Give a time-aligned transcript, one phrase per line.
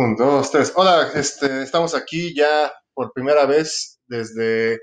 [0.00, 0.72] Un, dos, tres.
[0.76, 4.78] Hola, este, estamos aquí ya por primera vez desde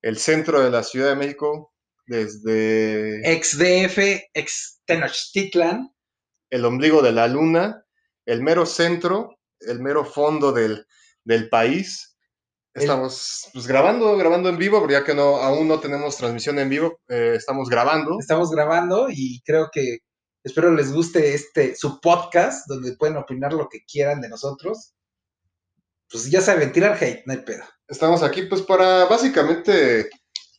[0.00, 1.74] el centro de la Ciudad de México,
[2.06, 3.98] desde Ex DF,
[4.32, 5.94] ex Tenochtitlan.
[6.48, 7.84] el ombligo de la luna,
[8.24, 10.86] el mero centro, el mero fondo del,
[11.24, 12.16] del país.
[12.72, 17.00] Estamos pues, grabando, grabando en vivo, ya que no, aún no tenemos transmisión en vivo,
[17.08, 18.16] eh, estamos grabando.
[18.18, 19.98] Estamos grabando y creo que
[20.44, 24.94] espero les guste este su podcast donde pueden opinar lo que quieran de nosotros.
[26.10, 27.64] Pues ya saben, tirar hate, no hay pedo.
[27.86, 30.08] Estamos aquí pues para básicamente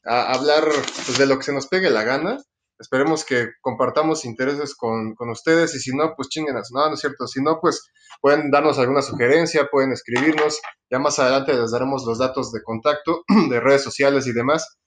[0.04, 2.38] hablar pues, de lo que se nos pegue la gana.
[2.80, 6.70] Esperemos que compartamos intereses con, con ustedes y si no, pues chinguenas.
[6.72, 7.28] No, no es cierto.
[7.28, 10.60] Si no, pues pueden darnos alguna sugerencia, pueden escribirnos.
[10.90, 14.80] Ya más adelante les daremos los datos de contacto, de redes sociales y demás.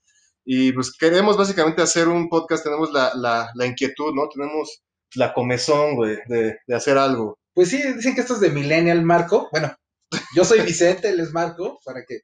[0.45, 4.27] Y pues queremos básicamente hacer un podcast, tenemos la, la, la inquietud, ¿no?
[4.27, 4.83] Tenemos
[5.15, 7.37] la comezón, güey, de, de hacer algo.
[7.53, 9.47] Pues sí, dicen que esto es de Millennial Marco.
[9.51, 9.75] Bueno,
[10.35, 12.21] yo soy Vicente, él es Marco, para que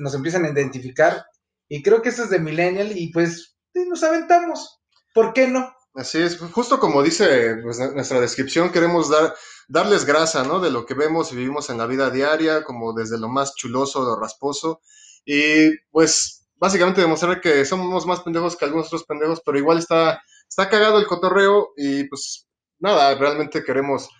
[0.00, 1.24] nos empiecen a identificar.
[1.68, 4.80] Y creo que esto es de Millennial y pues nos aventamos.
[5.14, 5.72] ¿Por qué no?
[5.94, 9.34] Así es, justo como dice pues, nuestra descripción, queremos dar,
[9.68, 10.60] darles grasa, ¿no?
[10.60, 14.02] De lo que vemos y vivimos en la vida diaria, como desde lo más chuloso,
[14.02, 14.80] lo rasposo,
[15.24, 20.22] y pues básicamente demostrar que somos más pendejos que algunos otros pendejos, pero igual está,
[20.46, 22.46] está cagado el cotorreo y pues
[22.78, 24.10] nada, realmente queremos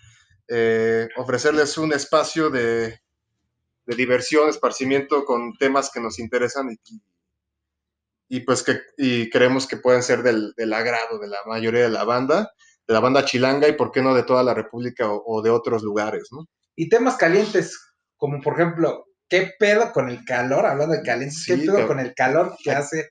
[0.47, 2.99] eh, ofrecerles un espacio de,
[3.85, 6.75] de diversión, esparcimiento con temas que nos interesan
[8.27, 11.89] y, pues que y creemos que pueden ser del, del agrado de la mayoría de
[11.89, 12.51] la banda,
[12.87, 15.51] de la banda chilanga y por qué no de toda la República o, o de
[15.51, 16.47] otros lugares, ¿no?
[16.75, 17.77] Y temas calientes,
[18.17, 20.65] como por ejemplo, ¿qué pedo con el calor?
[20.67, 21.87] Hablando de calientes, ¿qué Sí, pedo cabrón.
[21.87, 23.09] con el calor que hace?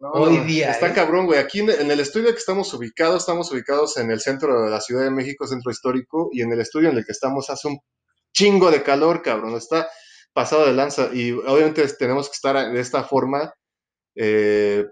[0.00, 0.92] No, Hoy día, Está ¿eh?
[0.94, 1.38] cabrón, güey.
[1.38, 4.80] Aquí en, en el estudio que estamos ubicados, estamos ubicados en el centro de la
[4.80, 7.78] Ciudad de México, centro histórico, y en el estudio en el que estamos hace un
[8.32, 9.54] chingo de calor, cabrón.
[9.56, 9.88] Está
[10.32, 13.52] pasado de lanza y obviamente tenemos que estar de esta forma,
[14.14, 14.86] eh,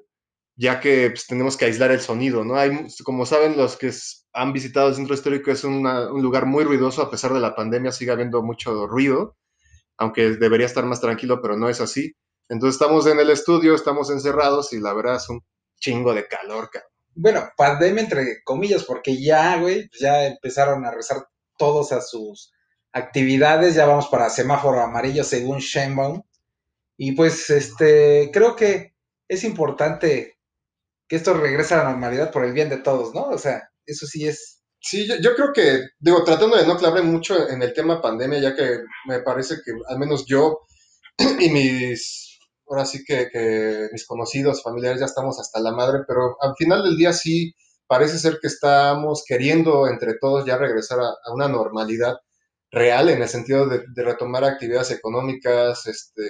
[0.57, 2.57] ya que pues, tenemos que aislar el sonido, ¿no?
[2.57, 3.91] Hay, como saben, los que
[4.35, 7.55] han visitado el centro histórico es una- un lugar muy ruidoso, a pesar de la
[7.55, 9.37] pandemia sigue habiendo mucho ruido,
[9.99, 12.15] aunque debería estar más tranquilo, pero no es así.
[12.49, 15.45] Entonces estamos en el estudio, estamos encerrados y la verdad es un
[15.79, 16.91] chingo de calor, cabrón.
[17.15, 21.27] Bueno, pandemia entre comillas, porque ya, güey, ya empezaron a rezar
[21.59, 22.53] todos a sus
[22.93, 26.23] actividades, ya vamos para semáforo amarillo según Sheinbaum.
[26.97, 28.95] Y pues, este, creo que
[29.27, 30.39] es importante
[31.09, 33.23] que esto regrese a la normalidad por el bien de todos, ¿no?
[33.25, 37.03] O sea, eso sí es Sí, yo, yo creo que, digo, tratando de no clavar
[37.05, 40.61] mucho en el tema pandemia, ya que me parece que al menos yo
[41.41, 46.55] y mis, ahora sí que, mis conocidos, familiares, ya estamos hasta la madre, pero al
[46.57, 47.55] final del día sí
[47.87, 52.17] parece ser que estamos queriendo entre todos ya regresar a, a una normalidad
[52.71, 56.23] real en el sentido de, de retomar actividades económicas, este,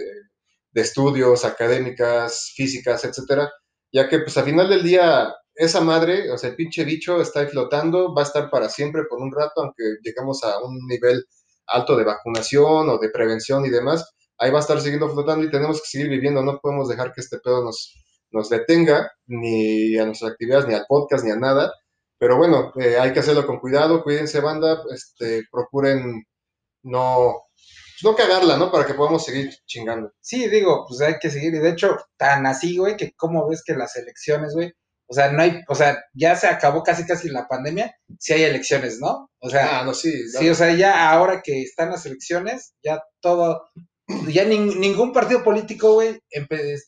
[0.73, 3.51] de estudios, académicas, físicas, etcétera,
[3.93, 7.41] ya que pues al final del día esa madre, o sea, el pinche bicho está
[7.41, 11.25] ahí flotando, va a estar para siempre por un rato, aunque llegamos a un nivel
[11.67, 14.09] alto de vacunación o de prevención y demás,
[14.39, 17.21] ahí va a estar siguiendo flotando y tenemos que seguir viviendo, no podemos dejar que
[17.21, 17.93] este pedo nos,
[18.31, 21.73] nos detenga, ni a nuestras actividades, ni al podcast, ni a nada,
[22.19, 26.25] pero bueno, eh, hay que hacerlo con cuidado, cuídense banda, este, procuren
[26.85, 27.35] no,
[28.03, 28.71] no cagarla, ¿no?
[28.71, 30.13] Para que podamos seguir chingando.
[30.21, 31.55] Sí, digo, pues hay que seguir.
[31.55, 34.73] Y de hecho, tan así, güey, que como ves que las elecciones, güey,
[35.09, 38.43] o sea, no hay, o sea, ya se acabó casi casi la pandemia, si hay
[38.45, 39.31] elecciones, ¿no?
[39.41, 40.13] O sea, Ah, no, sí.
[40.29, 43.63] sí, o sea, ya ahora que están las elecciones, ya todo,
[44.29, 46.19] ya nin- ningún partido político, güey,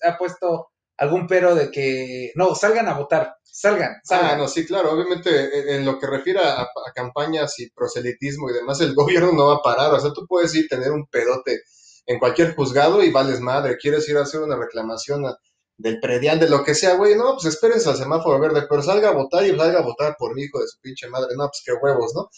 [0.04, 4.30] ha puesto algún pero de que, no, salgan a votar, salgan, salgan.
[4.32, 4.92] Ah, no, sí, claro.
[4.92, 8.94] Obviamente, en- en lo que refiere a, a campañas y proselitismo y demás, el
[9.24, 9.94] gobierno no va a parar.
[9.94, 11.62] O sea, tú puedes ir tener un pedote
[12.06, 13.78] en cualquier juzgado y vales madre.
[13.78, 15.36] Quieres ir a hacer una reclamación a-
[15.80, 17.16] del predial, de lo que sea, güey.
[17.16, 20.34] No, pues espérense al semáforo verde, pero salga a votar y salga a votar por
[20.34, 21.34] mi hijo de su pinche madre.
[21.36, 22.28] No, pues qué huevos, ¿no?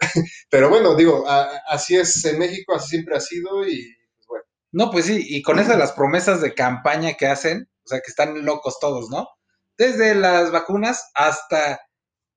[0.50, 1.24] pero bueno, digo,
[1.68, 4.44] así es en México, así siempre ha sido y pues bueno.
[4.72, 8.10] No, pues sí, y con de las promesas de campaña que hacen, o sea, que
[8.10, 9.28] están locos todos, ¿no?
[9.76, 11.80] Desde las vacunas hasta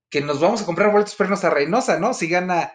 [0.09, 2.13] que nos vamos a comprar boletos para irnos a Reynosa, ¿no?
[2.13, 2.73] Si gana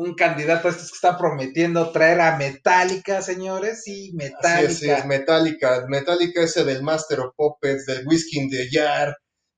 [0.00, 4.70] un candidato a estos que está prometiendo traer a Metallica, señores, sí, Así Metallica.
[4.70, 5.84] es, sí, Metallica.
[5.88, 8.68] Metallica ese del Master of Puppets, del Whiskey in the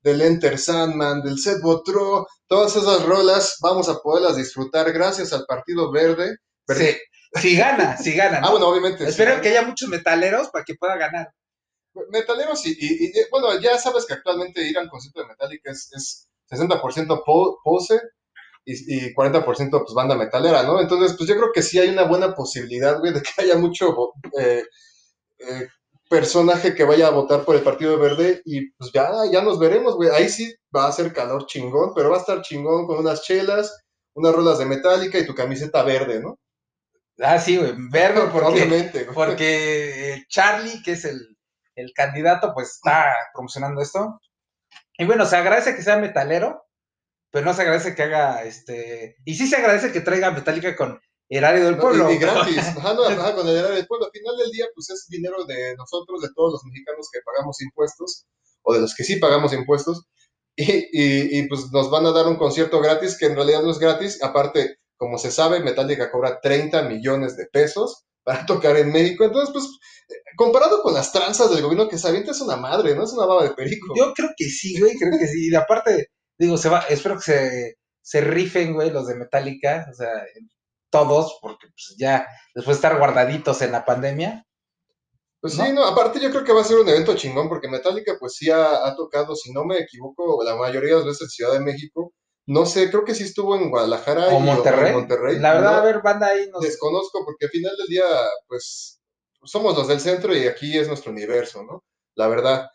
[0.03, 5.45] del Enter Sandman, del Set Botro, todas esas rolas vamos a poderlas disfrutar gracias al
[5.47, 6.37] Partido Verde.
[6.69, 6.97] Sí,
[7.35, 8.41] si gana, si gana.
[8.41, 8.47] ¿no?
[8.49, 9.05] Ah, bueno, obviamente.
[9.07, 9.41] Espero sí.
[9.43, 11.29] que haya muchos metaleros para que pueda ganar.
[12.11, 15.91] Metaleros y, y- y, bueno, ya sabes que actualmente ir al concierto de Metallica es,
[15.93, 18.01] es 60% po- pose,
[18.65, 20.81] y, y 40% pues banda metalera, ¿no?
[20.81, 23.95] Entonces, pues yo creo que sí hay una buena posibilidad, güey, de que haya mucho
[24.39, 24.65] eh,
[25.39, 25.69] eh,
[26.09, 29.97] personaje que vaya a votar por el Partido Verde y pues ya, ya nos veremos,
[29.97, 30.11] güey.
[30.11, 33.85] Ahí sí va a ser calor chingón, pero va a estar chingón con unas chelas,
[34.15, 36.39] unas rolas de metálica y tu camiseta verde, ¿no?
[37.19, 41.37] Ah, sí, güey, verde porque, Obviamente, porque Charlie, que es el,
[41.77, 44.21] el candidato, pues está promocionando esto.
[44.97, 46.65] Y bueno, se agradece que sea metalero,
[47.31, 49.17] pero no se agradece que haga este.
[49.25, 52.11] Y sí se agradece que traiga Metallica con erario del pueblo.
[52.11, 54.07] y, gratis, ajá, no, ajá, con el erario del pueblo.
[54.07, 57.61] Al final del día, pues es dinero de nosotros, de todos los mexicanos que pagamos
[57.63, 58.27] impuestos,
[58.63, 60.05] o de los que sí pagamos impuestos.
[60.57, 63.71] Y, y, y, pues nos van a dar un concierto gratis, que en realidad no
[63.71, 64.23] es gratis.
[64.23, 69.25] Aparte, como se sabe, Metallica cobra 30 millones de pesos para tocar en México.
[69.25, 69.67] Entonces, pues,
[70.37, 73.05] comparado con las tranzas del gobierno que se avienta es una madre, ¿no?
[73.05, 73.95] Es una baba de perico.
[73.97, 75.49] Yo creo que sí, güey, creo que sí.
[75.49, 76.09] Y aparte,
[76.41, 80.09] digo, se va, espero que se, se rifen, güey, los de Metallica, o sea,
[80.91, 84.47] todos, porque pues ya después de estar guardaditos en la pandemia.
[85.41, 88.17] Pues sí, no, aparte yo creo que va a ser un evento chingón, porque Metallica
[88.19, 91.29] pues sí ha, ha tocado, si no me equivoco, la mayoría de las veces en
[91.29, 92.13] Ciudad de México,
[92.47, 94.93] no sé, creo que sí estuvo en Guadalajara o Monterrey.
[94.93, 95.39] Monterrey.
[95.39, 96.51] La verdad, a ver, banda ahí.
[96.61, 98.05] Desconozco, porque al final del día,
[98.49, 99.01] pues,
[99.45, 101.85] somos los del centro y aquí es nuestro universo, ¿no?
[102.17, 102.69] La verdad.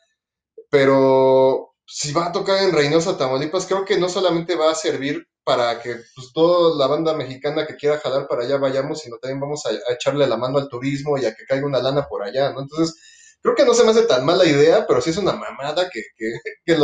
[0.70, 5.28] Pero si va a tocar en Reynosa, Tamaulipas, creo que no solamente va a servir
[5.44, 9.40] para que pues, toda la banda mexicana que quiera jalar para allá vayamos, sino también
[9.40, 12.52] vamos a, echarle la mano al turismo y a que caiga una lana por allá,
[12.52, 12.62] ¿no?
[12.62, 12.96] Entonces,
[13.42, 16.02] creo que no se me hace tan mala idea, pero sí es una mamada que,
[16.18, 16.34] que,
[16.66, 16.78] que,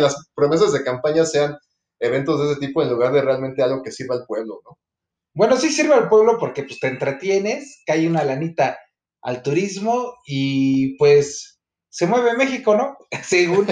[0.00, 1.58] las promesas de campaña sean
[2.00, 4.78] eventos de ese tipo en lugar de realmente algo que sirva al pueblo, ¿no?
[5.34, 8.78] Bueno, sí sirve al pueblo porque pues te entretienes, cae una lanita
[9.20, 11.55] al turismo y pues
[11.96, 12.98] se mueve México, ¿no?
[13.24, 13.66] Según,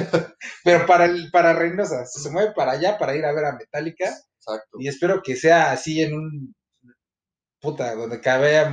[0.65, 4.07] pero para el, para Reynosa, se mueve para allá para ir a ver a Metallica.
[4.07, 4.79] Exacto.
[4.79, 6.55] Y espero que sea así en un
[7.61, 8.67] puta, donde cabe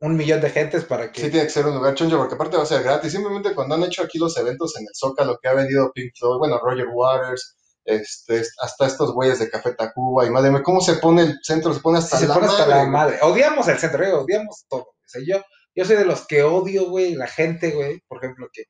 [0.00, 1.20] un millón de gentes para que.
[1.20, 3.12] Sí, tiene que ser un lugar choncho, porque aparte va a ser gratis.
[3.12, 6.38] Simplemente cuando han hecho aquí los eventos en el Zócalo, que ha venido Pink Floyd,
[6.38, 10.94] bueno, Roger Waters, este, hasta estos güeyes de Café Tacuba y madre mía, ¿cómo se
[10.94, 11.74] pone el centro?
[11.74, 12.20] Se pone hasta,
[12.66, 14.86] la, madre, Odiamos el centro, eh, odiamos todo.
[14.86, 15.42] O yo,
[15.74, 18.64] yo soy de los que odio, güey, la gente, güey, por ejemplo, que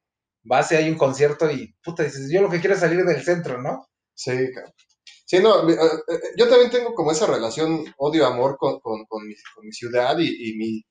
[0.51, 3.23] va a hay un concierto y puta, dices, yo lo que quiero es salir del
[3.23, 3.87] centro, ¿no?
[4.15, 4.73] Sí, cabrón.
[5.27, 9.35] Sí, no, eh, eh, yo también tengo como esa relación odio-amor con, con, con, mi,
[9.55, 10.85] con, mi, ciudad y, y mi,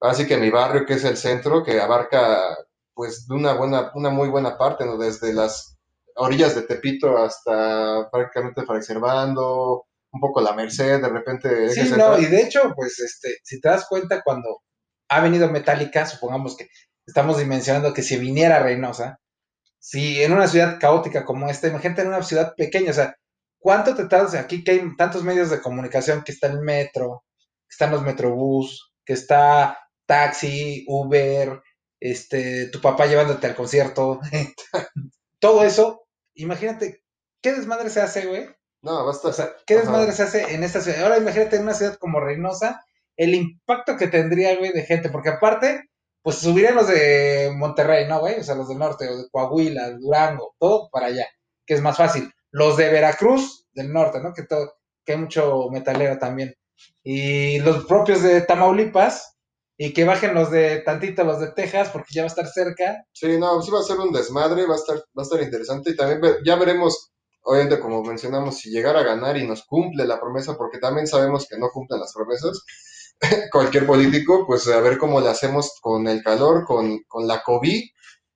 [0.00, 2.56] así que mi barrio, que es el centro, que abarca,
[2.94, 4.98] pues, de una buena, una muy buena parte, ¿no?
[4.98, 5.78] Desde las
[6.16, 11.70] orillas de Tepito hasta prácticamente Fray Servando, un poco la Merced, de repente.
[11.70, 14.62] Sí, no, y de hecho, pues, este, si te das cuenta, cuando
[15.08, 16.68] ha venido Metallica, supongamos que
[17.10, 19.18] estamos dimensionando que si viniera Reynosa,
[19.78, 23.16] si en una ciudad caótica como esta, imagínate en una ciudad pequeña, o sea,
[23.58, 27.24] ¿cuánto te tardas aquí que hay tantos medios de comunicación, que está el metro,
[27.68, 31.60] que están los metrobús, que está taxi, Uber,
[32.00, 34.20] este, tu papá llevándote al concierto,
[35.40, 37.02] todo eso imagínate,
[37.42, 38.48] ¿qué desmadre se hace, güey?
[38.82, 39.28] No, basta.
[39.28, 41.02] O sea, ¿qué desmadre se hace en esta ciudad?
[41.02, 42.84] Ahora imagínate en una ciudad como Reynosa,
[43.16, 45.90] el impacto que tendría, güey, de gente, porque aparte,
[46.22, 48.40] pues subirían los de Monterrey, ¿no, güey?
[48.40, 51.26] O sea, los del norte, o de Coahuila, Durango, todo para allá,
[51.66, 52.30] que es más fácil.
[52.50, 54.32] Los de Veracruz, del norte, ¿no?
[54.34, 54.74] Que, todo,
[55.04, 56.54] que hay mucho metalero también.
[57.02, 59.38] Y los propios de Tamaulipas,
[59.82, 63.02] y que bajen los de tantito los de Texas porque ya va a estar cerca.
[63.14, 65.92] Sí, no, sí va a ser un desmadre, va a estar, va a estar interesante
[65.92, 70.20] y también ya veremos, obviamente como mencionamos, si llegara a ganar y nos cumple la
[70.20, 72.62] promesa, porque también sabemos que no cumplen las promesas,
[73.52, 77.82] cualquier político, pues a ver cómo le hacemos con el calor, con, con la COVID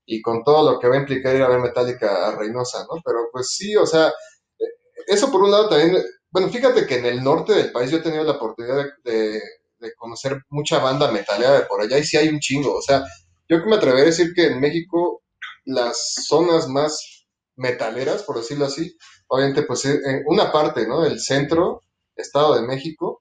[0.06, 3.00] y con todo lo que va a implicar ir a ver Metallica a Reynosa, ¿no?
[3.04, 4.64] Pero pues sí, o sea, eh,
[5.06, 8.02] eso por un lado también, bueno, fíjate que en el norte del país yo he
[8.02, 9.40] tenido la oportunidad de
[9.84, 12.74] de conocer mucha banda metalera de por allá y sí hay un chingo.
[12.74, 13.04] O sea,
[13.48, 15.22] yo que me atrevería a decir que en México
[15.64, 17.26] las zonas más
[17.56, 18.96] metaleras, por decirlo así,
[19.28, 21.04] obviamente pues eh, una parte, ¿no?
[21.04, 21.82] El centro,
[22.16, 23.13] Estado de México,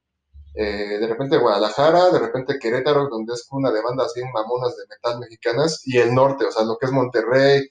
[0.56, 4.84] eh, de repente Guadalajara, de repente Querétaro, donde es una de bandas bien mamonas de
[4.88, 7.68] metal mexicanas, y el norte, o sea, lo que es Monterrey,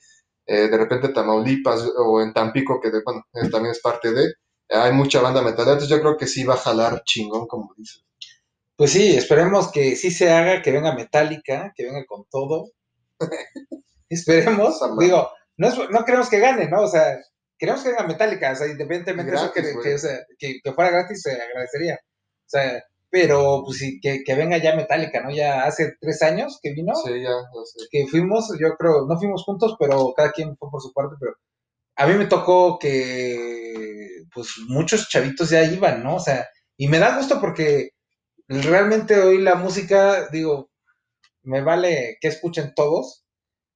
[0.47, 4.35] eh, de repente Tamaulipas o en Tampico, que bueno, también es parte de,
[4.69, 8.05] hay mucha banda metalera, entonces yo creo que sí va a jalar chingón, como dices.
[8.77, 12.71] Pues sí, esperemos que sí se haga, que venga Metallica, que venga con todo.
[14.09, 16.83] esperemos, digo, no, no queremos que gane, ¿no?
[16.83, 17.19] O sea,
[17.59, 19.53] queremos que venga Metallica, o sea, independientemente de eso,
[20.37, 22.01] que, que, fuera gratis, se agradecería.
[22.53, 25.31] Sea, pero pues sí, que, que, venga ya Metallica, ¿no?
[25.31, 26.95] Ya hace tres años que vino.
[26.95, 27.87] Sí, ya, no sé.
[27.91, 31.35] Que fuimos, yo creo, no fuimos juntos, pero cada quien fue por su parte, pero
[31.97, 36.17] a mí me tocó que, pues, muchos chavitos ya iban, ¿no?
[36.17, 37.91] O sea, y me da gusto porque
[38.49, 40.71] realmente hoy la música, digo,
[41.43, 43.25] me vale que escuchen todos,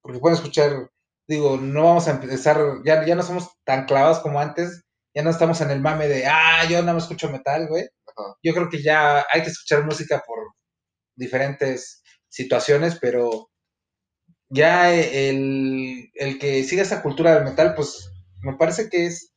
[0.01, 0.91] porque pueden escuchar,
[1.27, 4.83] digo, no vamos a empezar, ya, ya no somos tan clavados como antes,
[5.15, 7.87] ya no estamos en el mame de, ah, yo nada más escucho metal, güey.
[8.43, 10.39] Yo creo que ya hay que escuchar música por
[11.15, 13.49] diferentes situaciones, pero
[14.49, 19.33] ya el, el que siga esa cultura del metal, pues me parece que es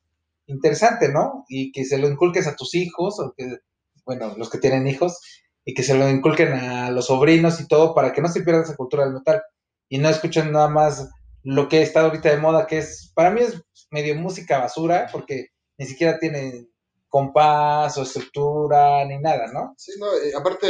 [0.47, 1.45] interesante, ¿no?
[1.49, 3.57] Y que se lo inculques a tus hijos, o que,
[4.05, 5.19] bueno, los que tienen hijos,
[5.65, 8.63] y que se lo inculquen a los sobrinos y todo para que no se pierda
[8.63, 9.41] esa cultura del metal
[9.89, 11.09] y no escuchen nada más
[11.43, 13.61] lo que está ahorita de moda, que es, para mí es
[13.91, 15.47] medio música basura, porque
[15.77, 16.67] ni siquiera tiene
[17.11, 19.73] compás o estructura ni nada, ¿no?
[19.77, 20.07] Sí, no,
[20.39, 20.67] aparte,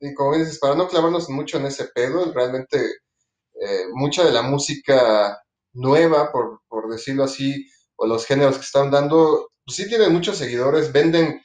[0.00, 2.78] y como dices, para no clavarnos mucho en ese pedo, realmente
[3.60, 5.42] eh, mucha de la música
[5.74, 7.66] nueva, por, por decirlo así,
[7.96, 11.42] o los géneros que están dando, pues sí tienen muchos seguidores, venden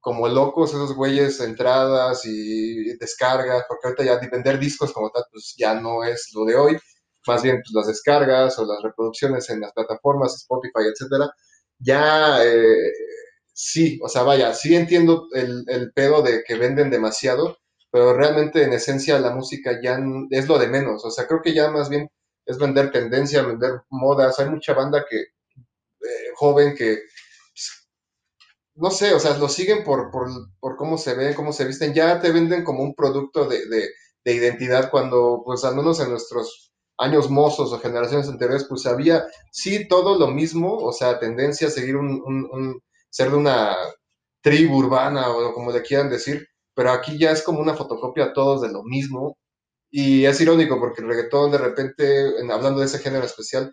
[0.00, 5.54] como locos esos güeyes entradas y descargas, porque ahorita ya vender discos como tal, pues
[5.58, 6.78] ya no es lo de hoy,
[7.26, 11.28] más bien pues las descargas o las reproducciones en las plataformas, Spotify, etcétera,
[11.78, 12.92] ya eh,
[13.58, 17.58] sí, o sea, vaya, sí entiendo el, el, pedo de que venden demasiado,
[17.90, 19.98] pero realmente en esencia la música ya
[20.30, 22.08] es lo de menos, o sea, creo que ya más bien
[22.46, 27.00] es vender tendencia, vender modas, hay mucha banda que, eh, joven que
[28.76, 30.28] no sé, o sea, lo siguen por, por,
[30.60, 33.88] por, cómo se ven, cómo se visten, ya te venden como un producto de, de,
[34.24, 39.26] de, identidad cuando, pues al menos en nuestros años mozos o generaciones anteriores, pues había,
[39.50, 43.76] sí, todo lo mismo, o sea, tendencia a seguir un, un, un ser de una
[44.42, 48.62] tribu urbana o como le quieran decir, pero aquí ya es como una fotocopia todos
[48.62, 49.36] de lo mismo.
[49.90, 53.72] Y es irónico porque el reggaetón de repente, en, hablando de ese género especial,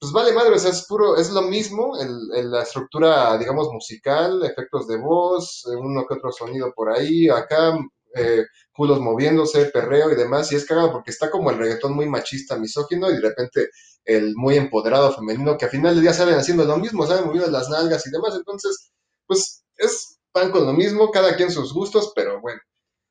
[0.00, 4.44] pues vale madre, o sea, es puro, es lo mismo, el, la estructura, digamos, musical,
[4.44, 7.76] efectos de voz, eh, uno que otro sonido por ahí, acá,
[8.18, 12.08] eh, culos moviéndose, perreo y demás, y es cagado porque está como el reggaetón muy
[12.08, 13.70] machista, misógino, y de repente
[14.04, 17.50] el muy empoderado femenino, que al final del día salen haciendo lo mismo, saben moviendo
[17.50, 18.90] las nalgas y demás, entonces,
[19.26, 22.60] pues es pan con lo mismo, cada quien sus gustos, pero bueno.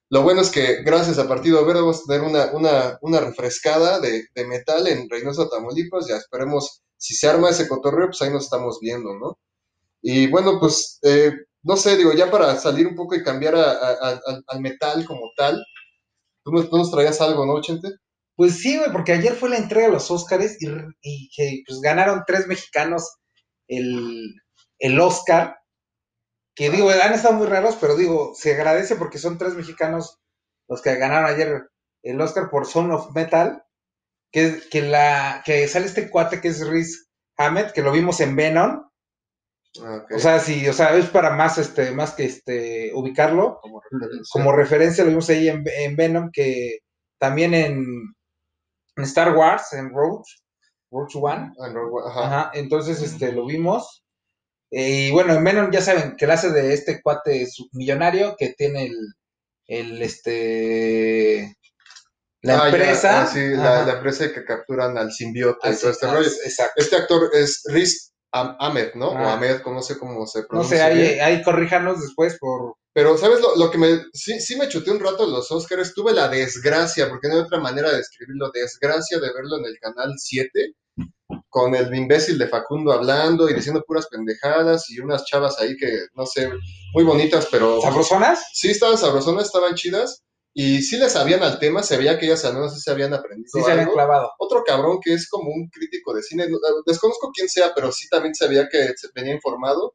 [0.10, 4.00] Lo bueno es que gracias a Partido Verde vamos a tener una, una, una refrescada
[4.00, 6.08] de, de, metal en Reynosa, Tamaulipas.
[6.08, 9.38] Ya esperemos, si se arma ese cotorreo, pues ahí nos estamos viendo, ¿no?
[10.02, 11.34] Y bueno, pues, eh,
[11.64, 15.06] no sé, digo, ya para salir un poco y cambiar a, a, a, al metal
[15.06, 15.64] como tal,
[16.44, 17.90] ¿tú nos, tú nos, traías algo, no, Chente?
[18.36, 20.68] Pues sí, güey, porque ayer fue la entrega de los Óscares y,
[21.02, 23.18] y, que pues, ganaron tres mexicanos
[23.68, 24.34] el,
[24.80, 25.58] el Oscar
[26.58, 30.20] que digo, han estado muy raros, pero digo, se agradece porque son tres mexicanos
[30.68, 31.70] los que ganaron ayer
[32.02, 33.64] el Oscar por Son of Metal,
[34.32, 38.36] que, que, la, que sale este cuate que es Riz Hamed, que lo vimos en
[38.36, 38.90] Venom.
[39.80, 40.18] Okay.
[40.18, 43.60] O sea, sí, o sea, es para más, este, más que este, ubicarlo.
[43.62, 44.30] Como referencia.
[44.32, 46.80] Como referencia lo vimos ahí en, en Venom, que
[47.20, 47.86] también en,
[48.96, 50.24] en, Star Wars, en Rogue,
[50.92, 51.54] Rogue One.
[51.60, 52.26] Ah, Rogue, ajá.
[52.26, 52.52] ajá.
[52.54, 54.04] Entonces, este, lo vimos.
[54.72, 58.54] Eh, y bueno, en Venom ya saben que la hace de este cuate millonario que
[58.58, 58.98] tiene el,
[59.68, 61.56] el este
[62.42, 63.12] la ah, empresa.
[63.12, 66.30] Ya, ah, sí, la, la, empresa que capturan al simbiote y todo este rollo.
[66.44, 66.82] Exacto.
[66.82, 67.64] Este actor es
[68.34, 69.12] Riz Ahmed, ¿no?
[69.12, 69.24] Ah.
[69.24, 70.78] O Ahmed, no sé cómo se pronuncia.
[70.78, 72.76] No sé, ahí, ahí corríjanos después por.
[72.94, 74.00] Pero, ¿sabes lo, lo, que me.
[74.14, 75.94] Sí, sí me chuté un rato los Oscars.
[75.94, 79.78] Tuve la desgracia, porque no hay otra manera de describirlo, desgracia de verlo en el
[79.80, 80.74] canal 7
[81.50, 86.06] con el imbécil de Facundo hablando y diciendo puras pendejadas y unas chavas ahí que,
[86.14, 86.50] no sé,
[86.94, 87.82] muy bonitas, pero...
[87.82, 88.50] ¿Sabrosonas?
[88.54, 90.24] Sí, estaban sabrosonas, estaban chidas
[90.60, 93.14] y sí le sabían al tema, se veía que ellas al menos sí se habían
[93.14, 94.32] aprendido Sí se habían clavado.
[94.40, 96.48] Otro cabrón que es como un crítico de cine,
[96.84, 99.94] desconozco quién sea, pero sí también se veía que se venía informado.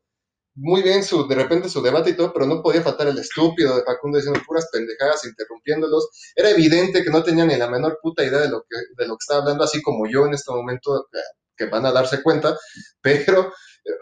[0.54, 3.74] Muy bien su, de repente su debate y todo, pero no podía faltar el estúpido
[3.74, 6.08] de Facundo diciendo puras pendejadas, interrumpiéndolos.
[6.36, 9.14] Era evidente que no tenía ni la menor puta idea de lo que, de lo
[9.14, 11.08] que estaba hablando, así como yo en este momento
[11.56, 12.56] que van a darse cuenta,
[13.02, 13.52] pero,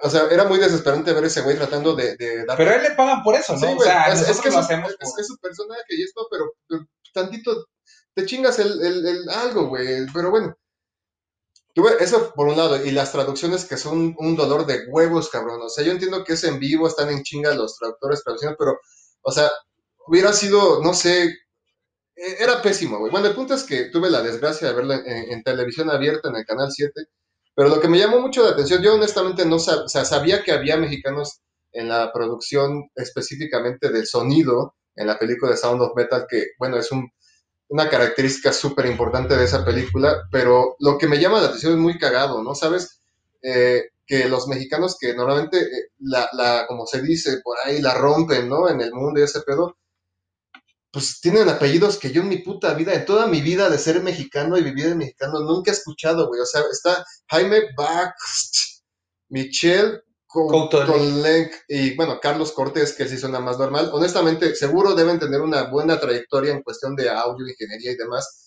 [0.03, 2.57] o sea, era muy desesperante ver ese güey tratando de, de dar...
[2.57, 3.59] Pero a él le pagan por eso, ¿no?
[3.59, 6.27] Sí, o sea, es, es, que lo es, hacemos es, que su personaje y esto,
[6.31, 7.67] pero, pero tantito
[8.15, 10.57] te chingas el, el, el algo, güey, pero bueno.
[12.01, 15.63] Eso por un lado, y las traducciones que son un dolor de huevos, cabrón.
[15.63, 18.79] O sea, yo entiendo que es en vivo, están en chinga los traductores, traducciones, pero,
[19.23, 19.51] o sea,
[20.07, 21.33] hubiera sido, no sé,
[22.15, 23.11] era pésimo, güey.
[23.11, 26.37] Bueno, el punto es que tuve la desgracia de verla en, en televisión abierta en
[26.37, 26.93] el canal 7
[27.61, 30.43] pero lo que me llamó mucho la atención, yo honestamente no sab o sea, sabía
[30.43, 35.93] que había mexicanos en la producción específicamente del sonido en la película de Sound of
[35.95, 37.11] Metal, que bueno, es un,
[37.69, 41.79] una característica súper importante de esa película, pero lo que me llama la atención es
[41.79, 42.55] muy cagado, ¿no?
[42.55, 43.03] ¿Sabes?
[43.43, 47.95] eh, que los mexicanos que normalmente, eh, la, la, como se dice por ahí, la
[47.95, 48.71] rompen, ¿no?
[48.71, 49.77] En el mundo y ese pedo,
[50.91, 54.03] pues tienen apellidos que yo en mi puta vida, en toda mi vida de ser
[54.03, 56.41] mexicano y vivir en mexicano, nunca he escuchado, güey.
[56.41, 58.83] O sea, está Jaime Baxt,
[59.29, 63.91] Michelle Coutolenc y, bueno, Carlos Cortés, que sí suena más normal.
[63.93, 68.47] Honestamente, seguro deben tener una buena trayectoria en cuestión de audio, ingeniería y demás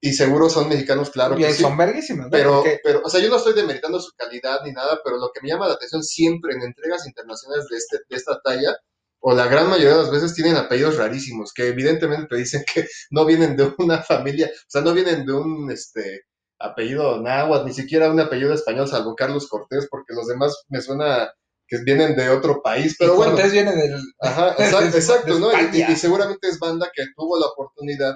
[0.00, 1.38] y seguro son mexicanos, claro.
[1.38, 2.28] Y que son verguísimos.
[2.30, 5.40] Pero, pero, o sea, yo no estoy demeritando su calidad ni nada, pero lo que
[5.40, 8.76] me llama la atención siempre en entregas internacionales de, este, de esta talla,
[9.20, 12.86] o la gran mayoría de las veces tienen apellidos rarísimos, que evidentemente te dicen que
[13.10, 16.22] no vienen de una familia, o sea, no vienen de un este
[16.58, 21.30] apellido náhuatl, ni siquiera un apellido español, salvo Carlos Cortés, porque los demás me suena
[21.68, 23.32] que vienen de otro país, pero bueno.
[23.32, 24.00] Cortés viene del...
[24.20, 25.50] Ajá, exacto, ¿no?
[25.72, 28.14] y, seguramente es banda que tuvo la oportunidad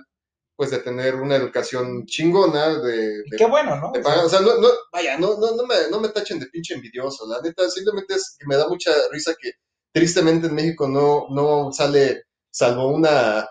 [0.57, 3.23] pues de tener una educación chingona, de...
[3.37, 3.93] qué bueno, ¿no?
[3.93, 7.27] o sea, no, no, vaya, no, no, no, me, no me tachen de pinche envidioso,
[7.27, 9.53] la neta, simplemente es que me da mucha risa que
[9.93, 13.49] tristemente en México no, no sale, salvo una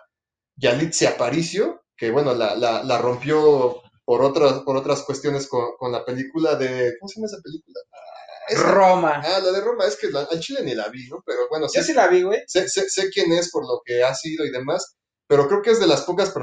[0.56, 5.92] Yalitza Aparicio, que bueno, la, la, la, rompió por otras, por otras cuestiones con, con,
[5.92, 7.80] la película de, ¿cómo se llama esa película?
[8.56, 9.22] Roma.
[9.24, 11.22] Ah, la de Roma, es que la, al Chile ni la vi, ¿no?
[11.26, 12.42] Pero bueno, Yo sí la vi, güey.
[12.48, 14.96] Sé, sé, sé, quién es por lo que ha sido y demás,
[15.28, 16.34] pero creo que es de las pocas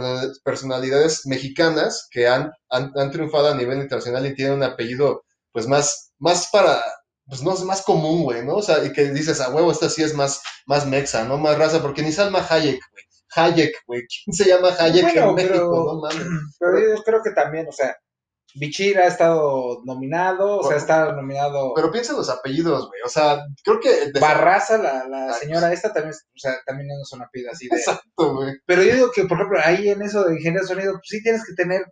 [0.45, 6.13] personalidades mexicanas que han, han, triunfado a nivel internacional y tienen un apellido, pues, más,
[6.19, 6.83] más para,
[7.27, 8.57] pues, no es más común, güey, ¿no?
[8.57, 11.39] O sea, y que dices, a huevo, esta sí es más, más mexa, ¿no?
[11.39, 13.05] Más raza, porque ni Salma Hayek, güey.
[13.35, 14.03] Hayek, güey.
[14.07, 15.85] ¿Quién se llama Hayek en México?
[15.87, 16.27] No mames.
[16.59, 17.97] Pero yo creo que también, o sea,
[18.59, 21.75] Bichir ha estado nominado, o sea, está nominado.
[21.75, 23.01] Pero piensa en los apellidos, güey.
[23.05, 24.19] O sea, creo que.
[24.19, 27.77] Barraza, la, la señora esta también, o sea, también no es una apellido así de.
[27.77, 28.55] Exacto, güey.
[28.65, 31.23] Pero yo digo que, por ejemplo, ahí en eso de ingeniería de sonido, pues sí
[31.23, 31.83] tienes que tener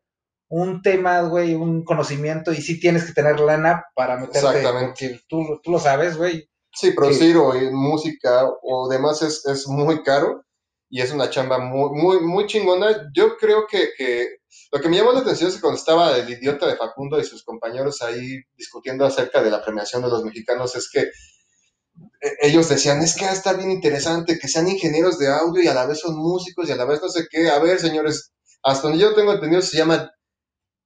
[0.55, 4.39] un tema, güey, un conocimiento y sí tienes que tener lana para meterte.
[4.39, 5.21] Exactamente.
[5.29, 6.49] Tú, tú lo sabes, güey.
[6.73, 10.45] Sí, producir o música o demás es, es muy caro
[10.89, 13.11] y es una chamba muy, muy, muy chingona.
[13.17, 14.29] Yo creo que, que
[14.71, 17.25] lo que me llamó la atención es que cuando estaba el idiota de Facundo y
[17.25, 22.69] sus compañeros ahí discutiendo acerca de la premiación de los mexicanos, es que eh, ellos
[22.69, 25.99] decían, es que está bien interesante que sean ingenieros de audio y a la vez
[25.99, 27.51] son músicos y a la vez no sé qué.
[27.51, 30.13] A ver, señores, hasta donde yo tengo entendido se llama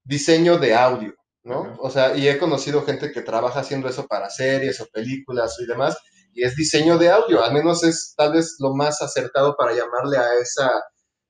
[0.08, 1.76] diseño de audio, ¿no?
[1.80, 5.66] O sea, y he conocido gente que trabaja haciendo eso para series o películas y
[5.66, 5.96] demás,
[6.32, 10.16] y es diseño de audio, al menos es tal vez lo más acertado para llamarle
[10.16, 10.70] a esa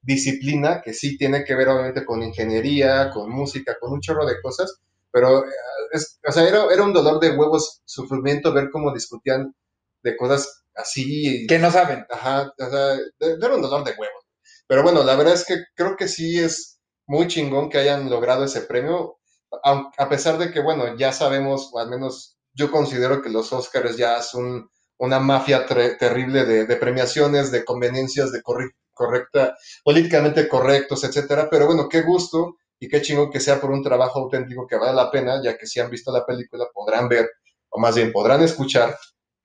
[0.00, 4.40] disciplina que sí tiene que ver obviamente con ingeniería, con música, con un chorro de
[4.40, 4.72] cosas,
[5.10, 5.50] pero eh,
[5.92, 9.54] es, o sea, era, era un dolor de huevos, sufrimiento ver cómo discutían
[10.02, 11.46] de cosas así.
[11.48, 12.06] Que no saben.
[12.08, 14.24] Ajá, o sea, era un dolor de huevos.
[14.68, 16.77] Pero bueno, la verdad es que creo que sí es
[17.08, 19.18] muy chingón que hayan logrado ese premio,
[19.64, 23.52] a, a pesar de que, bueno, ya sabemos, o al menos yo considero que los
[23.52, 31.48] Oscars ya son una mafia terrible de, premiaciones, de conveniencias, de correcta, políticamente correctos, etcétera.
[31.50, 34.94] Pero bueno, qué gusto y qué chingo que sea por un trabajo auténtico que vale
[34.94, 37.30] la pena, ya que si han visto la película podrán ver,
[37.70, 38.96] o más bien podrán escuchar,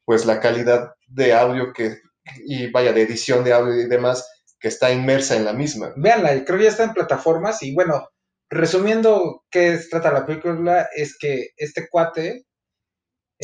[0.05, 1.97] pues la calidad de audio que,
[2.45, 4.27] y vaya, de edición de audio y demás,
[4.63, 5.91] que está inmersa en la misma.
[5.97, 8.07] Véanla, creo que ya está en plataformas y bueno,
[8.49, 12.45] resumiendo qué trata la película, es que este cuate...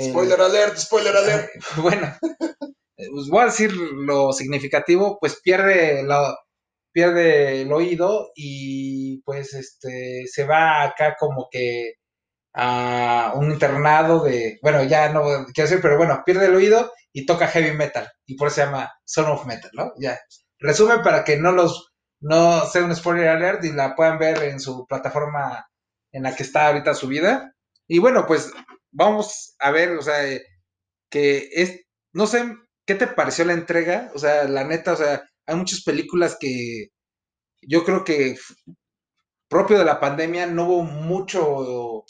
[0.01, 1.49] Spoiler alert, spoiler alert.
[1.75, 2.15] bueno,
[2.95, 6.38] pues voy a decir lo significativo, pues pierde, la,
[6.93, 11.95] pierde el oído y pues este se va acá como que
[12.53, 17.25] a un internado de, bueno, ya no quiero decir, pero bueno, pierde el oído y
[17.25, 19.91] toca heavy metal y por eso se llama Son of Metal, ¿no?
[19.99, 20.17] Ya.
[20.59, 21.91] Resumen para que no los,
[22.21, 25.67] no sea un spoiler alert y la puedan ver en su plataforma
[26.11, 27.55] en la que está ahorita su vida.
[27.87, 28.51] Y bueno, pues
[28.91, 30.15] vamos a ver, o sea,
[31.09, 31.81] que es,
[32.13, 32.55] no sé,
[32.89, 34.11] ¿Qué te pareció la entrega?
[34.15, 36.87] O sea, la neta, o sea, hay muchas películas que
[37.61, 38.35] yo creo que
[39.47, 42.03] propio de la pandemia no hubo mucho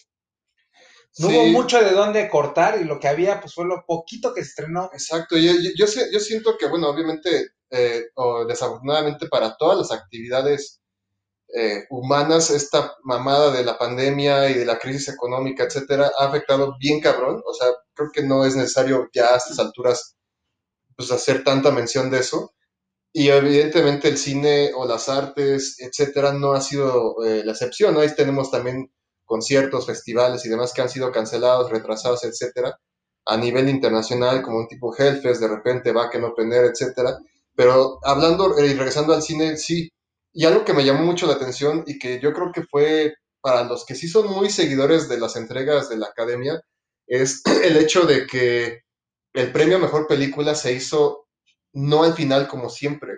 [1.18, 4.42] no hubo mucho de dónde cortar y lo que había pues fue lo poquito que
[4.42, 4.90] se estrenó.
[4.94, 10.80] Exacto, yo, yo, yo siento que, bueno, obviamente, eh, o desafortunadamente para todas las actividades
[11.54, 16.76] eh, humanas, esta mamada de la pandemia y de la crisis económica, etcétera, ha afectado
[16.80, 17.42] bien cabrón.
[17.46, 20.16] O sea, creo que no es necesario ya a estas alturas
[20.96, 22.54] pues, hacer tanta mención de eso.
[23.14, 27.98] Y evidentemente el cine o las artes, etcétera, no ha sido eh, la excepción.
[27.98, 28.92] Ahí tenemos también
[29.26, 32.80] conciertos, festivales y demás que han sido cancelados, retrasados, etcétera,
[33.26, 37.18] a nivel internacional, como un tipo Hellfest, de repente va que no Open etcétera.
[37.60, 39.92] Pero hablando eh, y regresando al cine, sí.
[40.32, 43.66] Y algo que me llamó mucho la atención y que yo creo que fue para
[43.66, 46.62] los que sí son muy seguidores de las entregas de la academia,
[47.06, 48.84] es el hecho de que
[49.34, 51.28] el premio a mejor película se hizo
[51.74, 53.16] no al final como siempre.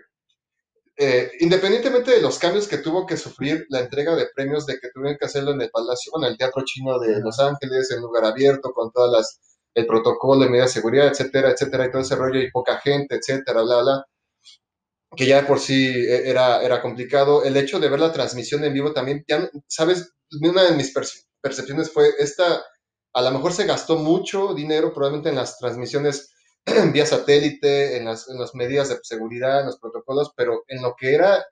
[0.98, 4.90] Eh, independientemente de los cambios que tuvo que sufrir la entrega de premios, de que
[4.92, 8.26] tuvieron que hacerlo en el Palacio, en el Teatro Chino de Los Ángeles, en lugar
[8.26, 9.40] abierto, con todas las
[9.76, 13.16] el protocolo de medida de seguridad, etcétera, etcétera, y todo ese rollo, y poca gente,
[13.16, 14.06] etcétera, bla, bla,
[15.16, 17.44] que ya por sí e, era, era complicado.
[17.44, 20.14] El hecho de ver la transmisión en vivo también, ya, ¿sabes?
[20.42, 20.94] Una de mis
[21.42, 22.64] percepciones fue esta,
[23.14, 26.32] a lo mejor se gastó mucho dinero probablemente en las transmisiones
[26.94, 30.96] vía satélite, en las, en las medidas de seguridad, en los protocolos, pero en lo
[30.98, 31.46] que era,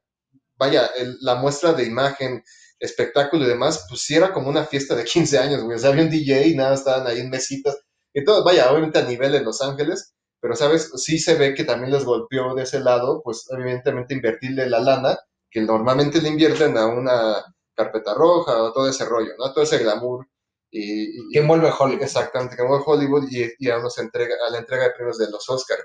[0.55, 0.89] vaya,
[1.21, 2.43] la muestra de imagen,
[2.79, 5.75] espectáculo y demás, pues sí era como una fiesta de 15 años, güey.
[5.75, 7.77] O sea, había un DJ y nada, estaban ahí en mesitas.
[8.13, 10.91] Y todo, vaya, obviamente a nivel en Los Ángeles, pero, ¿sabes?
[10.95, 15.19] Sí se ve que también les golpeó de ese lado, pues evidentemente invertirle la lana,
[15.49, 17.43] que normalmente le invierten a una
[17.75, 19.51] carpeta roja o todo ese rollo, ¿no?
[19.53, 20.27] Todo ese glamour
[20.71, 22.03] y, que envuelve Hollywood.
[22.03, 25.83] Exactamente, que envuelve Hollywood y, a, entrega, a la entrega de premios de los Oscars.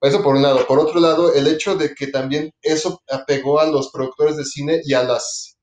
[0.00, 0.66] Eso por un lado.
[0.66, 4.80] Por otro lado, el hecho de que también eso apegó a los productores de cine
[4.84, 5.56] y a las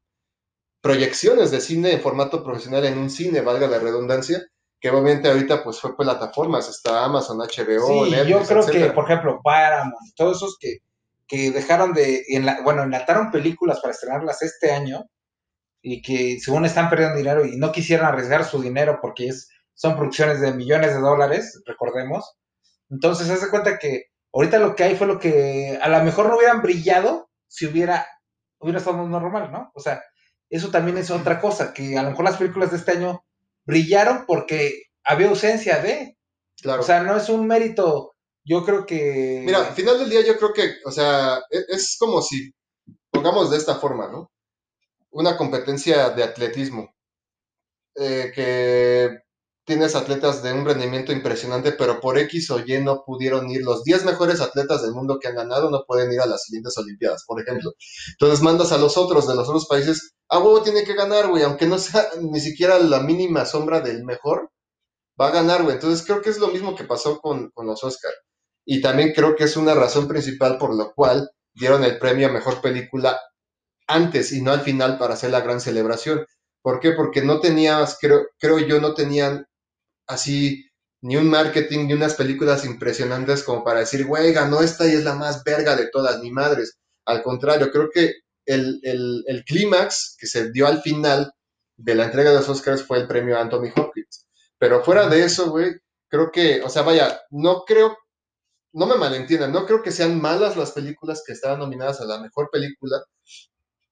[0.81, 4.45] proyecciones de cine en formato profesional en un cine, valga la redundancia,
[4.83, 9.39] que obviamente ahorita pues fue plataformas, está Amazon, HBO, sí, yo creo que, por ejemplo,
[9.41, 10.79] Paramount, todos esos que,
[11.25, 15.05] que dejaron de, en la, bueno, enlataron películas para estrenarlas este año,
[15.81, 19.95] y que según están perdiendo dinero y no quisieran arriesgar su dinero porque es, son
[19.95, 22.35] producciones de millones de dólares, recordemos.
[22.89, 26.35] Entonces, hace cuenta que ahorita lo que hay fue lo que a lo mejor no
[26.35, 28.05] hubieran brillado si hubiera,
[28.59, 29.71] hubiera estado normal, ¿no?
[29.75, 30.03] O sea,
[30.49, 33.23] eso también es otra cosa, que a lo mejor las películas de este año
[33.65, 36.17] brillaron porque había ausencia de.
[36.61, 36.81] Claro.
[36.81, 38.13] O sea, no es un mérito,
[38.45, 39.41] yo creo que...
[39.45, 42.53] Mira, al final del día yo creo que, o sea, es, es como si,
[43.11, 44.31] pongamos de esta forma, ¿no?
[45.13, 46.93] una competencia de atletismo,
[47.95, 49.22] eh, que
[49.65, 53.63] tienes atletas de un rendimiento impresionante, pero por X o Y no pudieron ir.
[53.63, 56.77] Los 10 mejores atletas del mundo que han ganado no pueden ir a las siguientes
[56.77, 57.71] Olimpiadas, por ejemplo.
[58.11, 61.43] Entonces mandas a los otros de los otros países, a huevo tiene que ganar, güey,
[61.43, 64.51] aunque no sea ni siquiera la mínima sombra del mejor,
[65.19, 65.75] va a ganar, güey.
[65.75, 68.13] Entonces creo que es lo mismo que pasó con, con los Oscar.
[68.65, 72.31] Y también creo que es una razón principal por la cual dieron el premio a
[72.31, 73.19] mejor película
[73.87, 76.25] antes y no al final para hacer la gran celebración.
[76.61, 76.93] ¿Por qué?
[76.93, 79.45] Porque no tenías, creo, creo yo, no tenían
[80.07, 80.65] así
[81.01, 85.03] ni un marketing ni unas películas impresionantes como para decir, güey, ganó esta y es
[85.03, 86.77] la más verga de todas, ni madres.
[87.05, 88.13] Al contrario, creo que
[88.45, 91.33] el, el, clímax que se dio al final
[91.75, 94.27] de la entrega de los Oscars fue el premio Anthony Hopkins.
[94.57, 95.75] Pero fuera de eso, güey,
[96.07, 97.97] creo que, o sea, vaya, no creo,
[98.73, 102.19] no me malentiendan, no creo que sean malas las películas que estaban nominadas a la
[102.19, 103.03] mejor película,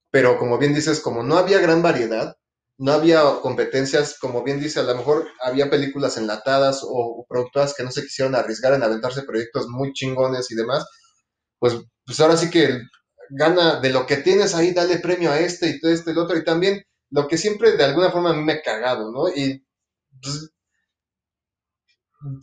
[0.09, 2.35] pero como bien dices, como no había gran variedad,
[2.81, 7.83] no había competencias, como bien dice, a lo mejor había películas enlatadas o, productoras que
[7.83, 10.87] no se quisieron arriesgar en aventarse proyectos muy chingones y demás,
[11.59, 12.79] pues, pues ahora sí que
[13.29, 16.35] gana de lo que tienes ahí, dale premio a este y todo este el otro,
[16.35, 19.29] y también lo que siempre de alguna forma a mí me he cagado, ¿no?
[19.29, 19.63] Y
[20.19, 20.49] pues,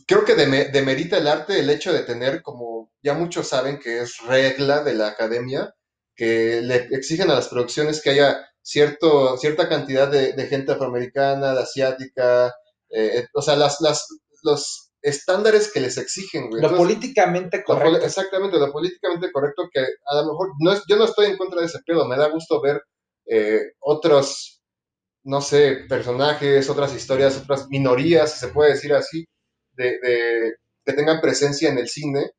[0.07, 4.19] creo que demerita el arte el hecho de tener, como ya muchos saben que es
[4.25, 5.75] regla de la academia,
[6.15, 11.61] que le exigen a las producciones que haya cierto, cierta cantidad de, gente afroamericana, de
[11.61, 12.53] asiática,
[12.89, 14.07] eh, o sea, las, las,
[14.43, 18.05] los estándares que les exigen, Lo políticamente correcto.
[18.05, 21.61] exactamente, lo políticamente correcto que a lo mejor, no es, yo no estoy en contra
[21.61, 22.81] de ese pedo, me da gusto ver
[23.27, 24.61] eh, otros,
[25.23, 29.25] no sé, personajes, otras historias, otras minorías, si se puede decir así,
[29.73, 30.53] de, de,
[30.85, 32.31] que tengan presencia en el cine,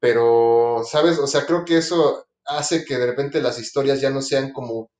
[0.00, 1.18] pero, ¿sabes?
[1.18, 4.90] O sea, creo que eso hace que de repente las historias ya no sean como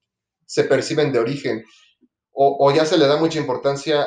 [0.49, 1.65] se perciben de origen.
[2.41, 4.01] O, ya se le da mucha importancia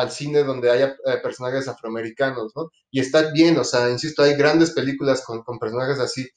[0.00, 2.70] al cine donde haya eh, personajes afroamericanos, ¿no?
[2.88, 6.28] Y está bien, o sea, insisto, hay grandes películas con, personajes así,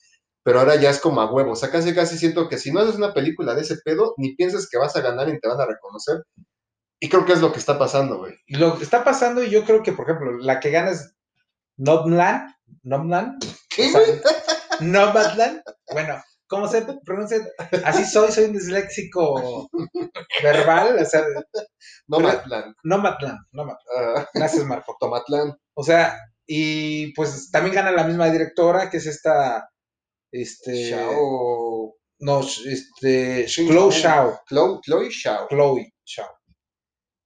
[0.41, 1.51] pero ahora ya es como a huevo.
[1.51, 4.35] O sea, casi casi siento que si no haces una película de ese pedo, ni
[4.35, 6.23] pienses que vas a ganar y te van a reconocer.
[6.99, 8.33] Y creo que es lo que está pasando, güey.
[8.47, 11.13] Lo que está pasando, y yo creo que, por ejemplo, la que gana es
[11.77, 12.51] Nobland.
[12.81, 13.45] Nobland.
[13.69, 13.91] ¿Qué.
[15.93, 16.19] Bueno,
[16.51, 17.39] ¿cómo se pronuncia?
[17.85, 19.69] Así soy, soy un disléxico
[20.43, 20.97] verbal.
[20.99, 21.23] O sea,
[22.07, 22.75] Nomadland.
[22.83, 23.87] Nomadland, Nomadland.
[23.97, 24.29] Ah.
[24.33, 24.97] Gracias, Marco.
[24.99, 25.55] Tomatland.
[25.73, 29.69] O sea, y pues también gana la misma directora, que es esta.
[30.29, 30.91] Este.
[30.91, 31.95] Shao.
[32.19, 33.45] No, este.
[33.45, 34.41] Chloe Shao.
[34.47, 35.47] Chloe, Shao.
[35.47, 36.29] Chloe Shao.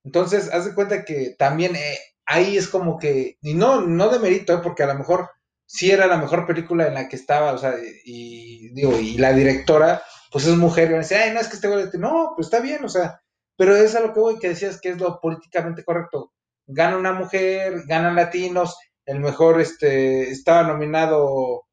[0.06, 3.38] Entonces, haz de cuenta que también eh, ahí es como que.
[3.42, 5.32] Y no, no de mérito, eh, porque a lo mejor
[5.66, 7.76] sí era la mejor película en la que estaba, o sea,
[8.06, 10.02] y digo, y la directora,
[10.32, 12.60] pues es mujer, y me dice, ay, no, es que este güey, no, pues está
[12.60, 13.22] bien, o sea,
[13.58, 16.34] pero es a lo que voy, que decías que es lo políticamente correcto.
[16.68, 21.64] gana una mujer, ganan latinos, el mejor, este, estaba nominado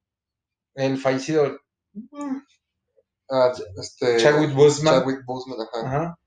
[0.75, 1.59] el fallecido
[3.31, 4.95] Ah, este, Chadwick Boseman.
[4.95, 5.87] Chadwick Boseman, ajá.
[5.87, 6.19] Ajá.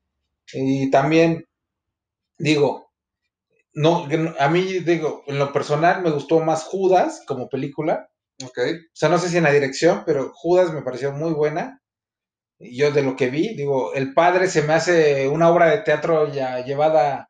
[0.54, 1.48] Y también,
[2.38, 2.85] digo,
[3.76, 4.08] no,
[4.40, 8.10] a mí, digo, en lo personal me gustó más Judas como película.
[8.44, 8.58] Ok.
[8.58, 11.82] O sea, no sé si en la dirección, pero Judas me pareció muy buena.
[12.60, 16.32] Yo de lo que vi, digo, El Padre se me hace una obra de teatro
[16.32, 17.30] ya llevada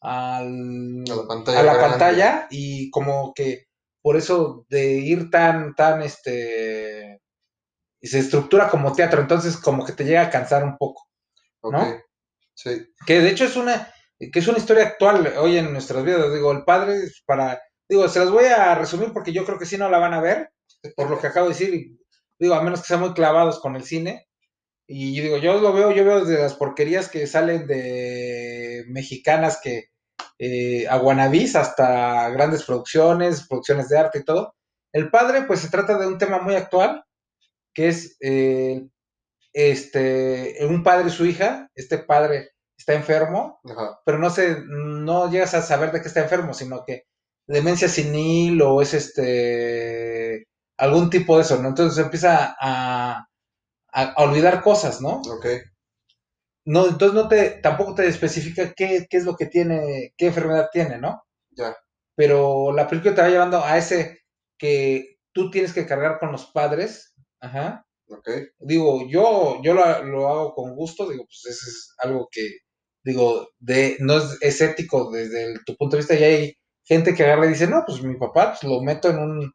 [0.00, 1.60] al- A la pantalla.
[1.60, 1.88] a la grande.
[1.90, 3.66] pantalla y como que
[4.02, 7.20] por eso de ir tan, tan, este,
[8.00, 11.06] y se estructura como teatro, entonces como que te llega a cansar un poco.
[11.62, 11.72] Ok.
[11.72, 11.86] ¿no?
[12.54, 12.86] Sí.
[13.06, 16.32] Que de hecho es una, que es una historia actual hoy en nuestras vidas.
[16.32, 19.76] Digo, el padre para, digo, se las voy a resumir porque yo creo que sí
[19.76, 20.50] no la van a ver,
[20.96, 21.98] por lo que acabo de decir.
[22.38, 24.26] digo, a menos que sean muy clavados con el cine.
[24.86, 29.88] Y digo, yo lo veo, yo veo desde las porquerías que salen de mexicanas que
[30.38, 34.54] eh, a Guanabis hasta grandes producciones, producciones de arte y todo.
[34.92, 37.04] El padre, pues se trata de un tema muy actual,
[37.72, 38.86] que es eh,
[39.52, 41.70] este, un padre y su hija.
[41.74, 44.00] Este padre está enfermo, Ajá.
[44.04, 47.04] pero no se, no llegas a saber de qué está enfermo, sino que
[47.46, 51.68] demencia senil o es este algún tipo de eso, ¿no?
[51.68, 53.26] Entonces empieza a,
[53.92, 55.22] a, a olvidar cosas, ¿no?
[55.26, 55.46] Ok.
[56.66, 60.68] No, entonces no te, tampoco te especifica qué, qué es lo que tiene, qué enfermedad
[60.72, 61.22] tiene, ¿no?
[61.56, 61.74] Ya.
[62.16, 64.20] Pero la película te va llevando a ese
[64.58, 67.86] que tú tienes que cargar con los padres, ajá.
[68.08, 68.28] Ok.
[68.58, 72.42] Digo, yo, yo lo, lo hago con gusto, digo, pues eso es algo que,
[73.04, 77.14] digo, de, no es, es ético desde el- tu punto de vista, y hay gente
[77.14, 79.52] que agarra y dice, no, pues mi papá pues, lo meto en un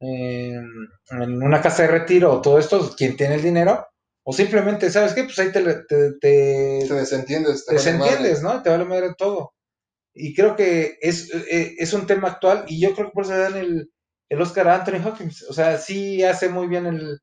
[0.00, 0.66] en,
[1.10, 3.86] en una casa de retiro o todo esto, quien tiene el dinero,
[4.24, 5.24] o simplemente, ¿sabes qué?
[5.24, 7.64] Pues ahí te, te, te- Te desentiendes.
[7.66, 8.56] te vale desentiendes, madre.
[8.58, 8.62] ¿no?
[8.62, 9.52] Te vale madre todo.
[10.14, 13.32] Y creo que es, eh, es un tema actual y yo creo que por eso
[13.34, 13.90] le dan el,
[14.28, 15.42] el Oscar a Anthony Hopkins.
[15.48, 17.18] O sea, sí hace muy bien el...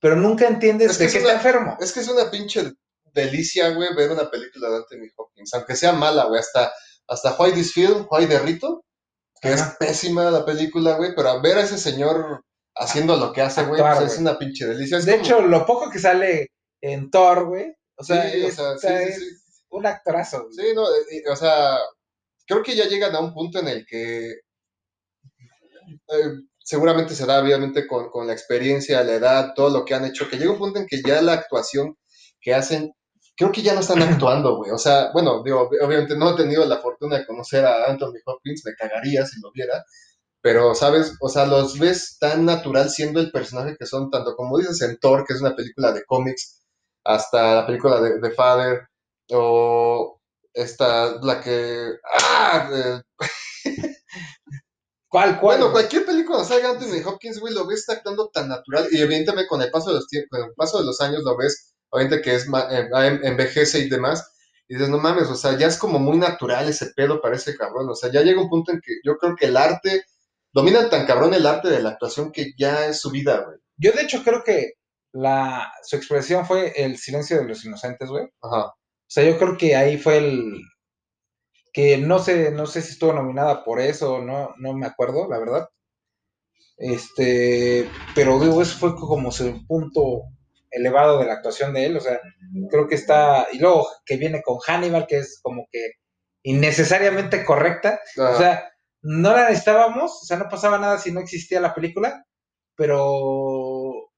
[0.00, 1.76] Pero nunca entiendes Es que de es qué una- está enfermo.
[1.80, 2.72] Es que es una pinche
[3.22, 5.52] delicia, güey, ver una película de Anthony Hopkins.
[5.54, 6.40] Aunque sea mala, güey.
[6.40, 6.72] Hasta,
[7.06, 8.84] hasta Why This Film, Why the Rito,
[9.40, 9.68] que Ajá.
[9.70, 11.14] es pésima la película, güey.
[11.14, 14.66] Pero a ver a ese señor haciendo lo que hace, güey, pues es una pinche
[14.66, 14.98] delicia.
[14.98, 18.46] Es De como- hecho, lo poco que sale en Thor, güey, o sea, Sí, o
[18.48, 19.64] es, sea, o sea, sí, sí, es sí.
[19.70, 20.44] un actorazo.
[20.44, 20.54] güey.
[20.54, 21.76] Sí, no, eh, o sea,
[22.46, 24.30] creo que ya llegan a un punto en el que
[26.08, 30.04] eh, seguramente se da obviamente con, con la experiencia, la edad, todo lo que han
[30.04, 31.96] hecho, que llega un punto en que ya la actuación
[32.40, 32.92] que hacen,
[33.38, 34.70] creo que ya no están actuando, güey.
[34.72, 38.62] O sea, bueno, digo, obviamente no he tenido la fortuna de conocer a Anthony Hopkins,
[38.66, 39.84] me cagaría si lo viera,
[40.42, 41.14] pero, ¿sabes?
[41.20, 44.98] O sea, los ves tan natural siendo el personaje que son, tanto como dices en
[44.98, 46.62] Thor, que es una película de cómics,
[47.04, 48.88] hasta la película de, de Father,
[49.30, 50.20] o
[50.52, 51.92] esta, la que...
[52.12, 52.68] ¡Ah!
[52.72, 53.02] Eh,
[55.10, 55.58] ¿Cuál, cuál?
[55.58, 59.62] bueno, cualquier película salga Anthony Hopkins, güey, lo ves actuando tan natural, y evidentemente con
[59.62, 62.34] el paso de los tiempos, con el paso de los años lo ves, obviamente que
[62.34, 62.88] es eh,
[63.22, 64.32] envejece y demás,
[64.68, 67.56] y dices, no mames, o sea, ya es como muy natural ese pedo para ese
[67.56, 70.04] cabrón, o sea, ya llega un punto en que yo creo que el arte,
[70.52, 73.58] dominan tan cabrón el arte de la actuación que ya es su vida, güey.
[73.76, 74.72] Yo de hecho creo que
[75.12, 78.24] la, su expresión fue el silencio de los inocentes, güey.
[78.42, 78.74] Ajá, O
[79.06, 80.60] sea, yo creo que ahí fue el
[81.72, 85.38] que no sé, no sé si estuvo nominada por eso no, no me acuerdo, la
[85.38, 85.68] verdad.
[86.76, 90.24] Este, pero digo, eso fue como su punto
[90.70, 92.20] elevado de la actuación de él, o sea,
[92.70, 95.92] creo que está, y luego que viene con Hannibal, que es como que
[96.42, 98.70] innecesariamente correcta, o sea,
[99.02, 102.24] no la necesitábamos, o sea, no pasaba nada si no existía la película,
[102.76, 104.10] pero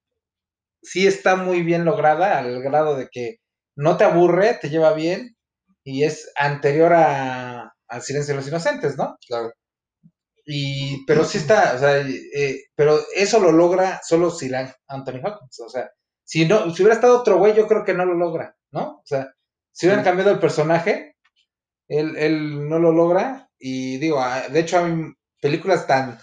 [0.83, 3.37] sí está muy bien lograda al grado de que
[3.77, 5.37] no te aburre, te lleva bien
[5.85, 9.17] y es anterior a, al Silencio de los Inocentes, ¿no?
[9.27, 9.53] claro,
[10.45, 15.21] Y, pero sí está, o sea, eh, pero eso lo logra solo si la Anthony
[15.25, 15.91] Hopkins, o sea,
[16.31, 18.99] si no, si hubiera estado otro güey, yo creo que no lo logra, ¿no?
[18.99, 19.35] O sea,
[19.73, 21.16] si hubieran cambiado el personaje,
[21.88, 26.21] él, él no lo logra, y digo, ah, de hecho hay películas tan,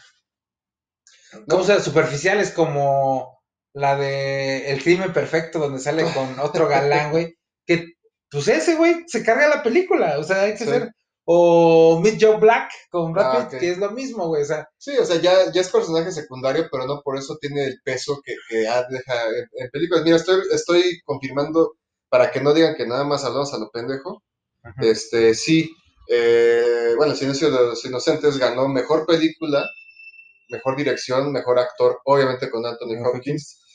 [1.84, 3.38] superficiales como
[3.74, 7.96] la de El crimen perfecto, donde sale con otro galán, güey, que
[8.32, 10.66] pues ese güey se carga la película, o sea, hay que Sí.
[10.68, 10.94] ser,
[11.30, 14.68] o Meet Joe Black con Brad Ah, Pitt, que es lo mismo, güey, o sea,
[14.78, 18.22] Sí, o sea, ya, ya es personaje secundario, pero no por eso tiene el peso
[18.24, 20.04] que, que deja en, en películas.
[20.06, 21.74] Mira, estoy, estoy confirmando,
[22.10, 24.24] para que no digan que nada más hablamos a lo pendejo,
[24.80, 25.70] este, sí,
[26.10, 29.66] eh, bueno, El Silencio de los Inocentes ganó mejor película,
[30.50, 32.96] mejor dirección, mejor actor, obviamente con Anthony.
[33.06, 33.67] Hopkins.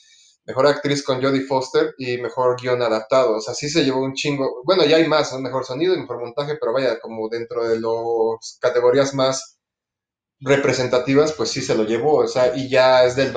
[0.45, 3.37] Mejor actriz con Jodie Foster y mejor guion adaptado.
[3.37, 4.61] O sea, sí se llevó un chingo.
[4.65, 7.79] Bueno, ya hay más, un mejor sonido y mejor montaje, pero vaya, como dentro de
[7.79, 9.59] las categorías más
[10.39, 12.17] representativas, pues sí se lo llevó.
[12.17, 13.35] O sea, y ya es del.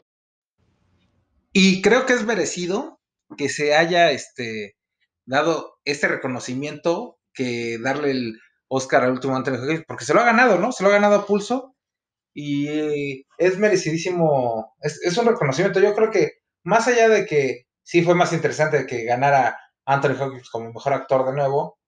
[1.53, 3.01] Y creo que es merecido
[3.37, 4.77] que se haya este,
[5.25, 10.59] dado este reconocimiento que darle el Oscar al último Anthony porque se lo ha ganado,
[10.59, 10.73] ¿no?
[10.73, 11.77] Se lo ha ganado a pulso
[12.35, 15.81] y es merecidísimo, es, es, un reconocimiento.
[15.81, 16.33] Yo creo que
[16.67, 21.25] más allá de que sí fue más interesante que ganara Anthony Hopkins como mejor actor
[21.25, 21.79] de nuevo,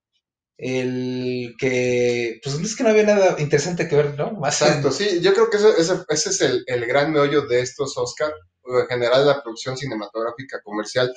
[0.57, 4.33] el que, pues es que no había nada interesante que ver, ¿no?
[4.33, 7.99] Más Exacto, sí, yo creo que ese, ese es el, el, gran meollo de estos
[7.99, 8.33] Oscar,
[8.67, 11.13] en general la producción cinematográfica comercial,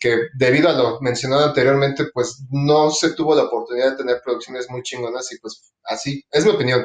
[0.00, 4.68] que debido a lo mencionado anteriormente, pues no se tuvo la oportunidad de tener producciones
[4.68, 6.84] muy chingonas y pues así, es mi opinión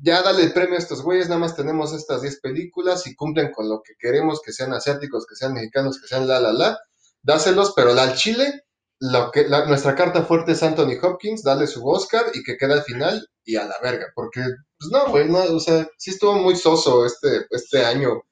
[0.00, 3.50] ya dale el premio a estos güeyes, nada más tenemos estas 10 películas y cumplen
[3.52, 6.78] con lo que queremos, que sean asiáticos, que sean mexicanos, que sean la, la, la,
[7.22, 8.64] dáselos, pero la al Chile,
[9.00, 12.82] lo que, nuestra carta fuerte es Anthony Hopkins, dale su Oscar y que quede al
[12.82, 14.40] final y a la verga, porque,
[14.78, 18.22] pues no, güey, no, o sea, sí estuvo muy soso este, este año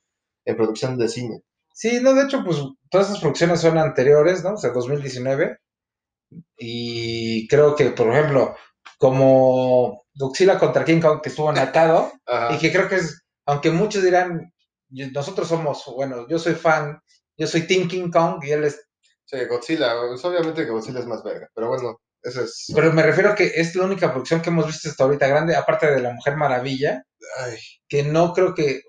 [0.44, 1.42] en producción de cine.
[1.72, 2.59] Sí, no, de hecho, pues
[2.90, 4.55] todas esas producciones son anteriores, ¿no?
[4.55, 5.59] O sea, 2019.
[6.57, 8.55] Y creo que, por ejemplo,
[8.98, 12.12] como Godzilla contra King Kong que estuvo enlatado
[12.55, 14.53] y que creo que es, aunque muchos dirán,
[14.88, 17.00] nosotros somos, bueno, yo soy fan,
[17.37, 18.87] yo soy Team King Kong y él es...
[19.24, 22.66] Sí, Godzilla, pues, obviamente que Godzilla es más verga, pero bueno, eso es...
[22.74, 25.57] Pero me refiero a que es la única producción que hemos visto hasta ahorita grande,
[25.57, 27.03] aparte de La Mujer Maravilla,
[27.88, 28.83] que no creo que,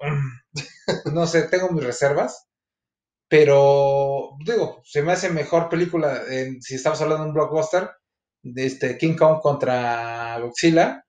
[1.14, 2.46] no sé, tengo mis reservas,
[3.28, 6.22] pero digo, se me hace mejor película
[6.60, 7.90] si estamos hablando de un blockbuster
[8.44, 11.05] de este King Kong contra Godzilla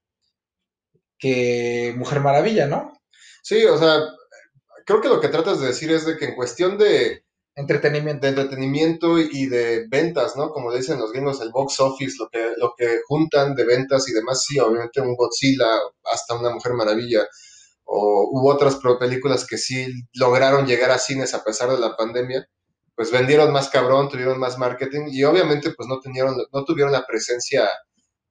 [1.18, 2.92] que Mujer Maravilla, ¿no?
[3.42, 4.00] Sí, o sea,
[4.84, 7.24] creo que lo que tratas de decir es de que en cuestión de
[7.54, 10.50] entretenimiento, de entretenimiento y de ventas, ¿no?
[10.50, 14.12] Como dicen los gringos, el box office, lo que, lo que juntan de ventas y
[14.12, 15.66] demás, sí, obviamente un Godzilla,
[16.04, 17.26] hasta una Mujer Maravilla,
[17.84, 22.46] o hubo otras películas que sí lograron llegar a cines a pesar de la pandemia,
[22.94, 27.06] pues vendieron más cabrón, tuvieron más marketing y obviamente pues no, tenieron, no tuvieron la
[27.06, 27.68] presencia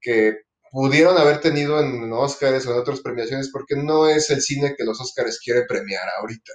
[0.02, 0.40] que
[0.76, 4.84] pudieron haber tenido en Oscars o en otras premiaciones porque no es el cine que
[4.84, 6.52] los Oscars quiere premiar ahorita.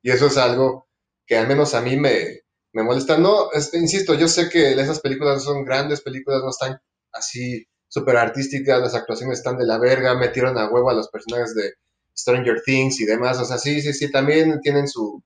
[0.00, 0.86] Y eso es algo
[1.26, 3.18] que al menos a mí me, me molesta.
[3.18, 6.78] No, insisto, yo sé que esas películas son grandes películas, no están
[7.10, 11.52] así súper artísticas, las actuaciones están de la verga, metieron a huevo a los personajes
[11.56, 11.72] de
[12.16, 13.40] Stranger Things y demás.
[13.40, 15.20] O sea, sí, sí, sí, también tienen su,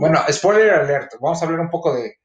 [0.00, 2.16] bueno, spoiler alert, vamos a hablar un poco de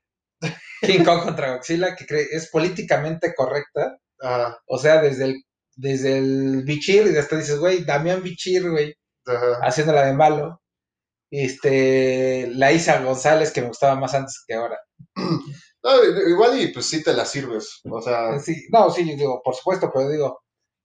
[0.82, 4.00] King Kong contra Godzilla, que es políticamente correcta.
[4.66, 5.44] O sea, desde el,
[5.76, 8.94] desde el Bichir, y después dices, güey, Damián Bichir, güey,
[9.62, 10.62] haciéndola de malo.
[11.30, 14.78] Este, la Isa González, que me gustaba más antes que ahora.
[16.28, 18.38] igual y pues sí te la sirves, o sea...
[18.40, 20.42] Sí, no, sí, digo, por supuesto, pero digo,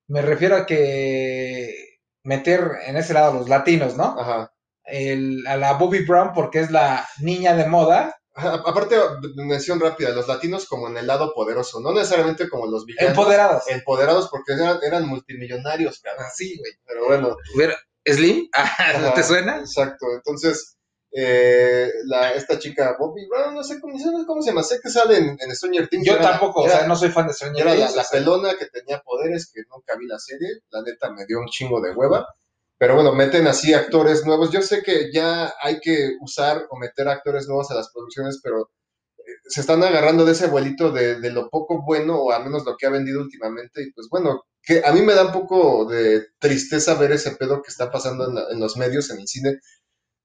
[0.08, 4.18] me refiero a que meter en ese lado los latinos, ¿no?
[4.18, 4.50] Ajá
[5.46, 8.14] a la Bobby Brown porque es la niña de moda.
[8.36, 8.96] Aparte,
[9.36, 13.10] mención rápida, los latinos como en el lado poderoso, no necesariamente como los villanos.
[13.10, 13.64] Empoderados.
[13.68, 16.26] Empoderados porque eran, multimillonarios, cabrón.
[16.34, 16.72] Sí, güey.
[16.84, 17.36] Pero bueno.
[18.04, 18.48] ¿Slim?
[19.00, 19.58] ¿No te suena?
[19.60, 20.06] Exacto.
[20.14, 20.76] Entonces,
[21.12, 23.96] eh, la, esta chica Bobby Brown, no sé cómo,
[24.26, 26.06] cómo se llama, sé que sale en, en Stranger Things.
[26.06, 27.78] Yo tampoco, o sea, no soy fan de Stranger Things.
[27.78, 31.24] Era la, la pelona que tenía poderes, que nunca vi la serie, la neta me
[31.24, 32.26] dio un chingo de hueva.
[32.78, 34.50] Pero bueno, meten así actores nuevos.
[34.50, 38.70] Yo sé que ya hay que usar o meter actores nuevos a las producciones, pero
[39.18, 42.76] eh, se están agarrando de ese vuelito de, lo poco bueno, o al menos lo
[42.76, 43.82] que ha vendido últimamente.
[43.82, 47.62] Y pues bueno, que a mí me da un poco de tristeza ver ese pedo
[47.62, 49.60] que está pasando en, los medios, en el cine.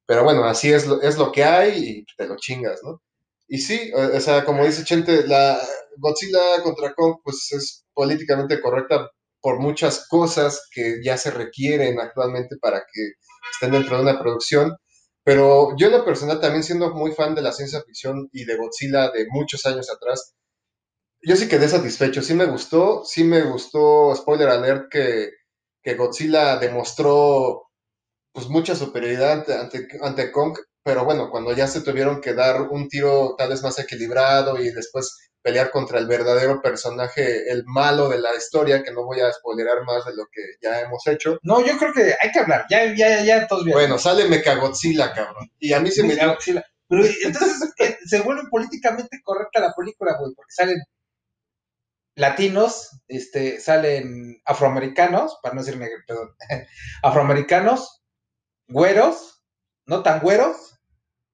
[0.06, 3.02] Pero bueno, así es lo, es lo que hay y te lo chingas, ¿no?
[3.48, 5.60] Y sí, o sea, como dice Chente, la
[5.98, 9.10] Godzilla contra Kong, pues es políticamente correcta
[9.42, 13.14] por muchas cosas que ya se requieren actualmente para que
[13.52, 14.76] estén dentro de una producción.
[15.24, 18.58] Pero yo en lo personal también siendo muy fan de la ciencia ficción y de
[18.58, 20.34] Godzilla de muchos años atrás,
[21.24, 25.30] yo sí quedé satisfecho, sí me gustó, sí me gustó, spoiler alert, que,
[25.84, 27.68] que Godzilla demostró
[28.34, 32.88] pues mucha superioridad ante, ante Kong, pero bueno, cuando ya se tuvieron que dar un
[32.88, 38.20] tiro tal vez más equilibrado y después pelear contra el verdadero personaje, el malo de
[38.20, 41.40] la historia, que no voy a spoilerar más de lo que ya hemos hecho.
[41.42, 43.76] No, yo creo que hay que hablar, ya, ya, ya, todos bien.
[43.76, 45.52] Bueno, sale Mechagodzilla, cabrón.
[45.60, 46.10] Y a mí se me...
[46.10, 46.64] Mechagodzilla.
[46.88, 50.78] Pero entonces eh, se vuelve políticamente correcta la película, güey, porque salen
[52.16, 56.36] latinos, este, salen afroamericanos, para no decir negro, perdón,
[57.04, 58.04] afroamericanos,
[58.68, 59.42] güeros,
[59.86, 60.80] no tan güeros,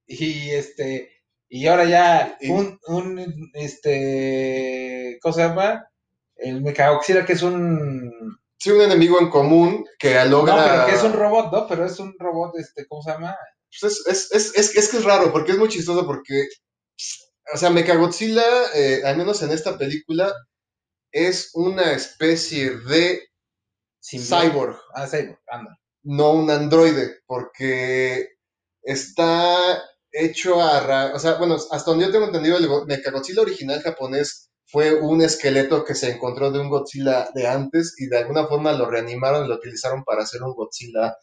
[0.05, 1.11] y este,
[1.49, 5.87] Y ahora ya Y- un, un, este, ¿cómo se llama?
[6.35, 8.11] El Mechagodzilla que es un...
[8.59, 10.55] Sí, un enemigo en común que logra...
[10.55, 11.67] No, pero que es un robot, ¿no?
[11.67, 13.35] Pero es un robot, este, ¿cómo se llama?
[13.79, 16.47] Pues es, es, es, es, es que es raro, porque es muy chistoso, porque,
[17.53, 18.43] o sea, Mechagodzilla,
[18.73, 20.33] eh, al menos en esta película,
[21.11, 23.21] es una especie de
[24.03, 25.77] cyborg, Ah, Cyborg, anda.
[26.03, 28.29] no un androide, porque
[28.81, 30.79] está hecho a...
[30.81, 34.93] ra- O sea, bueno, hasta donde yo tengo entendido, el go- Mechagodzilla original japonés fue
[34.95, 38.89] un esqueleto que se encontró de un Godzilla de antes y de alguna forma lo
[38.89, 41.15] reanimaron y lo utilizaron para hacer un Godzilla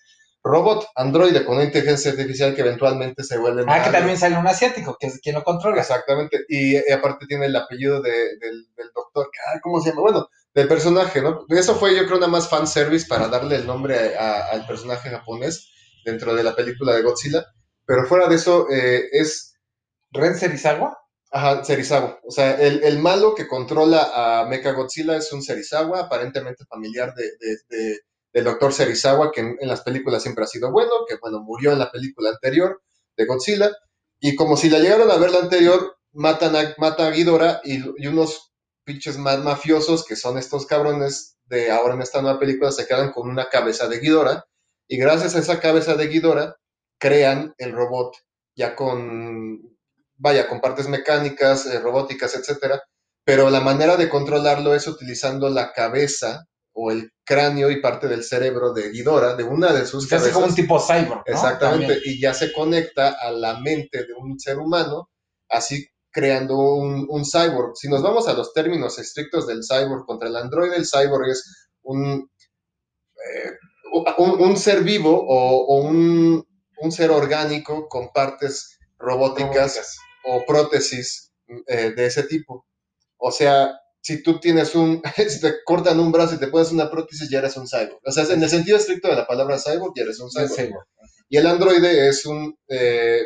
[0.46, 3.64] robot, androide, con una inteligencia artificial que eventualmente se vuelve...
[3.66, 5.80] Ah, que también sale un asiático, que es quien lo controla.
[5.80, 9.30] Exactamente, y, y aparte tiene el apellido de- del, del doctor,
[9.62, 10.02] ¿cómo se llama?
[10.02, 11.46] Bueno, del personaje, ¿no?
[11.48, 15.70] Eso fue yo creo nada más fanservice para darle el nombre a- al personaje japonés
[16.04, 17.46] dentro de la película de Godzilla,
[17.86, 19.54] pero fuera de eso eh, es,
[20.12, 20.96] Ren Serizawa.
[21.30, 24.10] ajá, Serizawa, o sea, el, el malo que controla
[24.42, 28.00] a Mechagodzilla es un Serizawa, aparentemente familiar de, de- de-
[28.32, 31.72] del doctor Serizawa, que en, en las películas siempre ha sido bueno, que bueno, murió
[31.72, 32.82] en la película anterior
[33.16, 33.70] de Godzilla,
[34.20, 37.82] y como si la llegaron a ver la anterior, matan a, mata a Ghidorah y,
[38.02, 38.52] y unos
[38.84, 43.12] pinches más mafiosos, que son estos cabrones de ahora en esta nueva película, se quedan
[43.12, 44.44] con una cabeza de Ghidorah,
[44.88, 46.56] y gracias a esa cabeza de Ghidorah,
[47.04, 48.16] crean el robot
[48.56, 49.60] ya con,
[50.16, 52.82] vaya, con partes mecánicas, eh, robóticas, etcétera,
[53.26, 58.24] pero la manera de controlarlo es utilizando la cabeza o el cráneo y parte del
[58.24, 60.34] cerebro de Ghidorah, de una de sus Se hace cabezas.
[60.34, 61.34] como un tipo cyborg, ¿no?
[61.34, 62.14] Exactamente, También.
[62.16, 65.10] y ya se conecta a la mente de un ser humano,
[65.50, 67.76] así creando un, un cyborg.
[67.76, 71.68] Si nos vamos a los términos estrictos del cyborg contra el androide, el cyborg es
[71.82, 72.30] un,
[73.30, 73.50] eh,
[74.18, 76.44] un, un ser vivo o, o un,
[76.78, 81.32] un ser orgánico con partes robóticas o prótesis
[81.66, 82.66] eh, de ese tipo.
[83.18, 86.90] O sea, si tú tienes un, si te cortan un brazo y te pones una
[86.90, 88.00] prótesis, ya eres un cyborg.
[88.04, 90.54] O sea, en el sentido estricto de la palabra cyborg, ya eres un cyborg.
[90.54, 90.86] cyborg.
[91.28, 93.22] Y el androide es un, eh,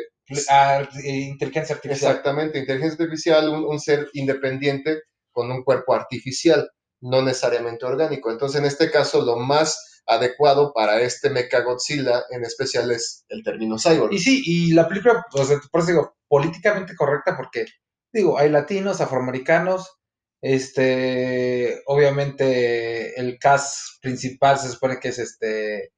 [0.47, 2.11] Ah, eh, inteligencia artificial.
[2.11, 6.69] exactamente, inteligencia artificial, un, un ser independiente con un cuerpo artificial,
[7.01, 8.29] no necesariamente orgánico.
[8.31, 13.77] Entonces, en este caso, lo más adecuado para este Mechagodzilla en especial es el término
[13.77, 14.13] cyborg.
[14.13, 17.65] Y sí, y la película, sea, por eso digo, políticamente correcta porque,
[18.11, 19.97] digo, hay latinos, afroamericanos,
[20.41, 25.91] este, obviamente el cast principal se supone que es este,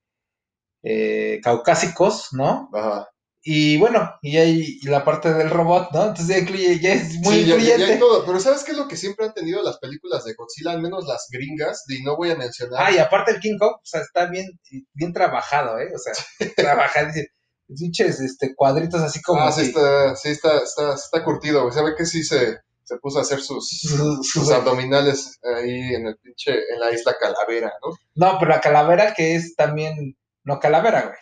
[0.84, 2.70] eh, caucásicos, ¿no?
[2.74, 3.11] Ajá.
[3.44, 6.02] Y bueno, y hay la parte del robot, ¿no?
[6.04, 7.94] Entonces ya incluye, ya es muy Sí, ya- ya- ya incluyente.
[7.94, 8.24] hay todo.
[8.26, 10.72] Pero ¿sabes qué es lo que siempre han tenido las películas de Godzilla?
[10.72, 12.84] Al menos las gringas, y no voy a mencionar.
[12.86, 14.46] Ah, y aparte el King Kong, o sea, está bien,
[14.94, 15.90] bien trabajado, ¿eh?
[15.96, 16.14] O sea,
[16.56, 17.28] trabajadísimo.
[17.76, 19.42] Pinches este, cuadritos así como.
[19.42, 21.74] Ah, sí, está, sí está, está, está curtido, güey.
[21.74, 26.06] ¿Sabe que sí se, se puso a hacer sus, su- su- sus abdominales ahí en
[26.06, 27.96] el pinche, en la isla Calavera, ¿no?
[28.16, 31.18] No, pero la calavera que es también, no calavera, güey.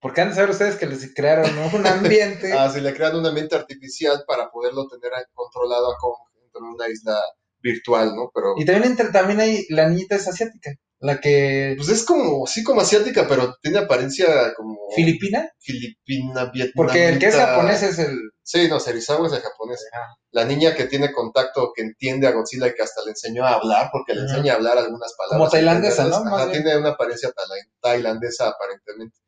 [0.00, 2.52] Porque han de saber ustedes que les crearon un ambiente.
[2.56, 6.74] Ah, sí, le crean un ambiente artificial para poderlo tener controlado a Kong dentro de
[6.74, 7.18] una isla
[7.60, 8.30] virtual, ¿no?
[8.34, 12.46] Pero, Y también entre, también hay la niñita es asiática, la que pues es como,
[12.46, 16.72] sí como asiática, pero tiene apariencia como filipina, filipina, vietnamita.
[16.74, 18.16] porque el que es japonés es el
[18.46, 19.84] Sí, no, Serizawa es el japonés.
[20.30, 23.54] La niña que tiene contacto, que entiende a Godzilla y que hasta le enseñó a
[23.54, 25.38] hablar, porque le enseña a hablar algunas palabras.
[25.38, 26.18] Como tailandesa, ¿no?
[26.18, 27.32] Ajá, tiene una apariencia
[27.80, 29.18] tailandesa aparentemente.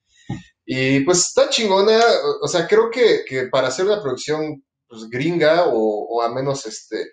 [0.71, 1.99] Y pues está chingona,
[2.43, 7.13] o- sea, creo que, que para hacer una producción pues, gringa o, a menos este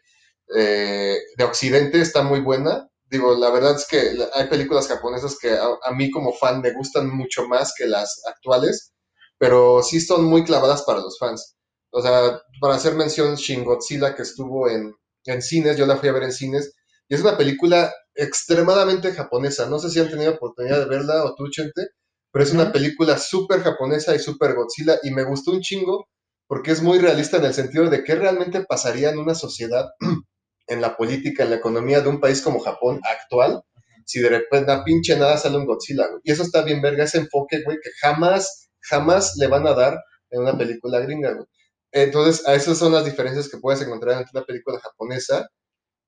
[0.58, 2.88] eh, de Occidente está muy buena.
[3.10, 6.74] Digo, la verdad es que hay películas japonesas que a, a mí como fan me
[6.74, 8.94] gustan mucho más que las actuales,
[9.38, 11.56] pero sí son muy clavadas para los fans.
[11.92, 14.94] O sea, para hacer mención, Shin Godzilla, que estuvo en,
[15.26, 16.74] en cines, yo la fui a ver en cines,
[17.08, 19.68] y es una película extremadamente japonesa.
[19.70, 21.88] No sé si han tenido oportunidad de verla o tú, Chente,
[22.36, 26.10] pero es una película súper japonesa y súper Godzilla, y me gustó un chingo
[26.48, 29.86] porque es muy realista en el sentido de qué realmente pasaría en una sociedad,
[30.68, 33.62] en la política, en la economía de un país como Japón actual,
[34.06, 36.20] si de repente a pinche nada sale un Godzilla, güey.
[36.26, 39.98] Y eso está bien verga, ese enfoque, güey, que jamás, jamás le van a dar
[40.30, 41.46] en una película gringa, güey.
[41.94, 45.48] Entonces, a esas son las diferencias que puedes encontrar entre una película japonesa,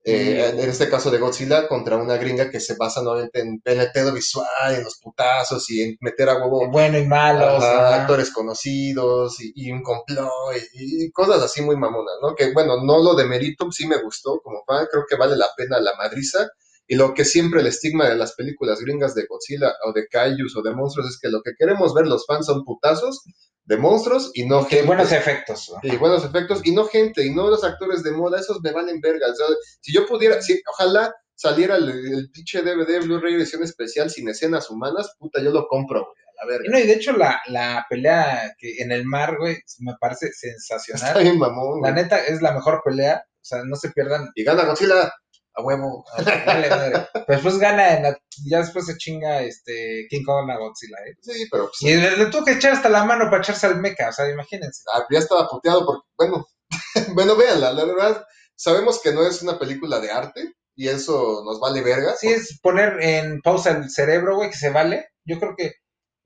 [0.10, 3.92] eh, en este caso de Godzilla, contra una gringa que se basa nuevamente en el
[3.92, 7.64] pedo visual, en los putazos y en meter a huevo bueno y malos.
[7.64, 8.02] Ajá, ajá.
[8.02, 10.30] actores conocidos y, y un complot
[10.74, 12.36] y, y cosas así muy mamonas, ¿no?
[12.36, 15.80] Que bueno, no lo demerito, sí me gustó como fan, creo que vale la pena
[15.80, 16.48] la madriza.
[16.90, 20.56] Y lo que siempre el estigma de las películas gringas de Godzilla o de Kaijus
[20.56, 23.24] o de monstruos es que lo que queremos ver los fans son putazos,
[23.68, 24.86] de monstruos y no gente.
[24.86, 25.72] buenos efectos.
[25.72, 25.80] ¿no?
[25.84, 29.00] y buenos efectos y no gente y no los actores de moda, esos me valen
[29.02, 29.28] verga.
[29.32, 29.46] O sea,
[29.82, 34.70] si yo pudiera, si, ojalá saliera el, el pinche DVD Blu-ray edición especial sin escenas
[34.72, 36.70] humanas, puta, yo lo compro, güey, a la Y verga.
[36.72, 40.80] no, y de hecho la, la pelea que en el mar, güey, me parece Está
[40.80, 41.22] sensacional.
[41.24, 43.24] bien mamón, La neta es la mejor pelea.
[43.40, 44.30] O sea, no se pierdan.
[44.36, 45.12] Y gana Godzilla
[45.58, 46.06] a huevo.
[46.46, 47.08] Vale, madre.
[47.14, 48.18] Pero después gana, la-
[48.50, 51.16] ya después se chinga este King Kong a Godzilla, ¿eh?
[51.22, 53.80] Sí, pero pues, Y le, le tuvo que echar hasta la mano para echarse al
[53.80, 54.84] mecha, o sea, imagínense.
[54.94, 56.46] ah, ya estaba puteado porque, bueno,
[57.16, 61.60] bueno, véanla, la verdad, sabemos que no es una película de arte y eso nos
[61.60, 62.16] vale verga.
[62.16, 65.10] Sí, es poner en pausa el cerebro, güey, que se vale.
[65.26, 65.74] Yo creo que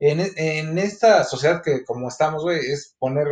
[0.00, 3.28] en, en esta sociedad que como estamos, güey, es poner,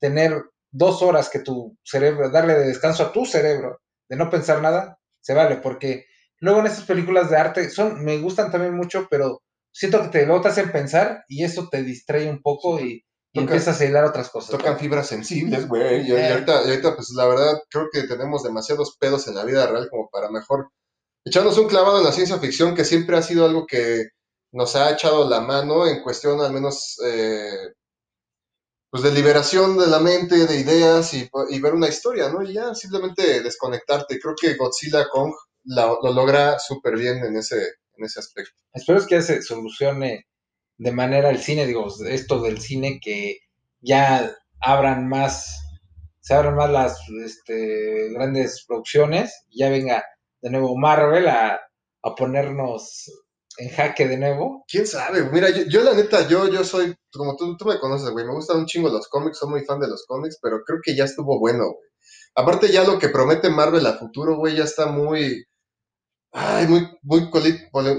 [0.00, 4.60] tener dos horas que tu cerebro, darle de descanso a tu cerebro, de no pensar
[4.60, 4.97] nada,
[5.28, 6.06] se vale, porque
[6.40, 10.24] luego en estas películas de arte son, me gustan también mucho, pero siento que te,
[10.26, 13.04] luego te hacen pensar y eso te distrae un poco y,
[13.34, 14.52] y empiezas a hilar otras cosas.
[14.56, 16.00] Tocan fibras sensibles, güey.
[16.06, 16.32] Y, y Eh.
[16.32, 19.88] ahorita, y ahorita, pues la verdad, creo que tenemos demasiados pedos en la vida real
[19.90, 20.70] como para mejor
[21.26, 24.04] echarnos un clavado en la ciencia ficción, que siempre ha sido algo que
[24.52, 27.74] nos ha echado la mano en cuestión, al menos, eh,
[28.90, 32.42] pues de liberación de la mente, de ideas y, y ver una historia, ¿no?
[32.42, 34.18] Y ya simplemente desconectarte.
[34.18, 35.32] Creo que Godzilla Kong
[35.64, 37.58] lo logra súper bien en ese,
[37.96, 38.54] en ese aspecto.
[38.72, 40.26] Espero es que se solucione
[40.78, 43.38] de manera el cine, digo, esto del cine, que
[43.80, 45.60] ya abran más,
[46.20, 50.04] se abran más las este, grandes producciones, ya venga
[50.40, 51.60] de nuevo Marvel a,
[52.02, 53.10] a ponernos
[53.58, 54.64] en jaque de nuevo.
[54.68, 55.24] ¿Quién sabe?
[55.30, 58.58] Mira, yo, la neta, yo, yo soy, como tú, tú me conoces, güey, me gustan
[58.58, 61.38] un chingo los cómics, soy muy fan de los cómics, pero creo que ya estuvo
[61.38, 61.88] bueno, güey.
[62.34, 65.44] Aparte ya lo que promete Marvel a futuro, güey, ya está muy,
[66.32, 67.30] ay, muy, muy,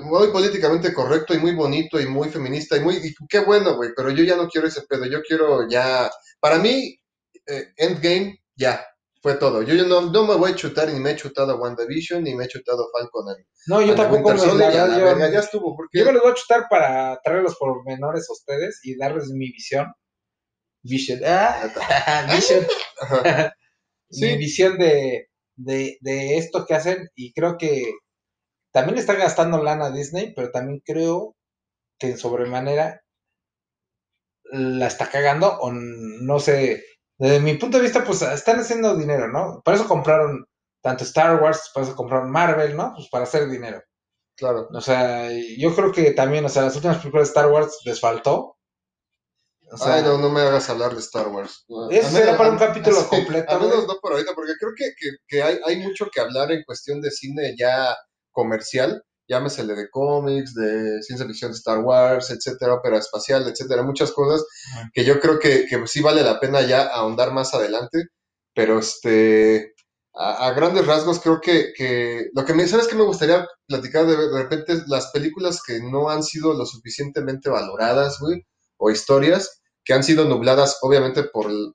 [0.03, 3.91] muy políticamente correcto y muy bonito y muy feminista y muy, y qué bueno, güey,
[3.95, 6.97] pero yo ya no quiero ese pedo, yo quiero ya, para mí,
[7.47, 8.85] eh, Endgame, ya,
[9.21, 9.61] fue todo.
[9.61, 12.35] Yo ya no, no me voy a chutar ni me he chutado a WandaVision ni
[12.35, 13.25] me he chutado a Falcon
[13.67, 16.35] No, yo tampoco, me, verdad, la yo- ya estuvo, porque yo me los voy a
[16.35, 19.87] chutar para traer los pormenores a ustedes y darles mi visión.
[20.83, 21.19] Vision.
[21.25, 21.69] Ah,
[22.33, 22.65] vision.
[24.09, 24.25] Sí.
[24.25, 27.91] mi visión de, de, de esto que hacen y creo que
[28.71, 31.35] también le está gastando lana a Disney, pero también creo
[31.99, 33.01] que en sobremanera
[34.51, 36.83] la está cagando o no sé,
[37.19, 39.61] desde mi punto de vista pues están haciendo dinero, ¿no?
[39.63, 40.45] Por eso compraron
[40.81, 42.93] tanto Star Wars, por eso compraron Marvel, ¿no?
[42.95, 43.83] Pues para hacer dinero.
[44.37, 44.69] claro.
[44.73, 47.99] O sea, yo creo que también, o sea, las últimas películas de Star Wars les
[47.99, 48.55] faltó.
[49.71, 51.65] O sea, Ay, no, no me hagas hablar de Star Wars.
[51.91, 54.85] Eso será para un capítulo sí, completo, A menos no por ahorita, porque creo que,
[54.97, 57.95] que, que hay, hay mucho que hablar en cuestión de cine ya
[58.31, 64.11] comercial, llámesele de cómics, de ciencia ficción de Star Wars, etcétera, ópera espacial, etcétera, muchas
[64.11, 64.43] cosas
[64.93, 68.07] que yo creo que, que sí vale la pena ya ahondar más adelante,
[68.55, 69.73] pero este,
[70.15, 74.07] a, a grandes rasgos creo que, que lo que me, ¿sabes qué me gustaría platicar
[74.07, 74.83] de, de repente?
[74.87, 78.43] Las películas que no han sido lo suficientemente valoradas, güey,
[78.77, 81.73] o historias que han sido nubladas obviamente por el,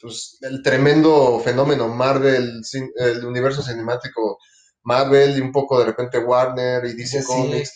[0.00, 2.60] pues, el tremendo fenómeno Marvel,
[2.96, 4.38] el universo cinemático
[4.82, 7.74] Marvel y un poco de repente Warner y DC Sí, Comics,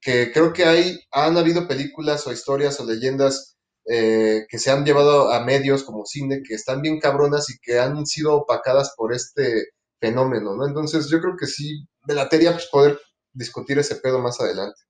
[0.00, 3.56] que creo que hay, han habido películas o historias o leyendas
[3.88, 7.78] eh, que se han llevado a medios como cine que están bien cabronas y que
[7.78, 9.66] han sido opacadas por este
[10.00, 10.66] fenómeno, ¿no?
[10.66, 12.98] Entonces yo creo que sí, me latería pues, poder
[13.32, 14.80] discutir ese pedo más adelante.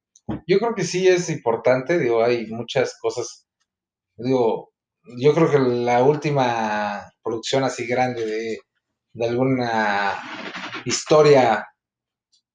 [0.46, 3.46] Yo creo que sí es importante, digo, hay muchas cosas,
[4.16, 4.72] digo,
[5.18, 8.58] yo creo que la última producción así grande de,
[9.12, 10.14] de alguna
[10.86, 11.66] historia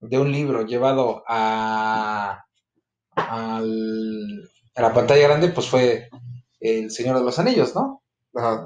[0.02, 2.44] de un libro llevado a,
[3.16, 6.10] al- a la pantalla grande, pues fue
[6.60, 8.04] El Señor de los Anillos, ¿no?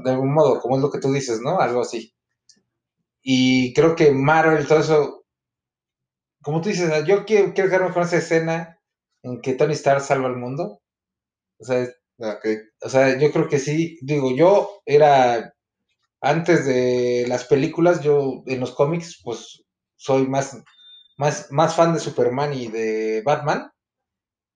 [0.04, 1.60] De algún modo, como es lo que tú dices, ¿no?
[1.60, 2.14] Algo así.
[3.24, 5.26] Y creo que Marvel, todo eso,
[6.42, 8.80] como tú dices, yo quiero, quiero quedarme con esa escena
[9.24, 10.82] en que Tony Stark salva al mundo.
[11.60, 11.88] O sea,
[12.84, 14.00] o sea, yo creo que sí.
[14.04, 15.55] Digo, yo era
[16.26, 19.64] antes de las películas, yo en los cómics, pues
[19.96, 20.58] soy más,
[21.18, 23.72] más, más fan de Superman y de Batman.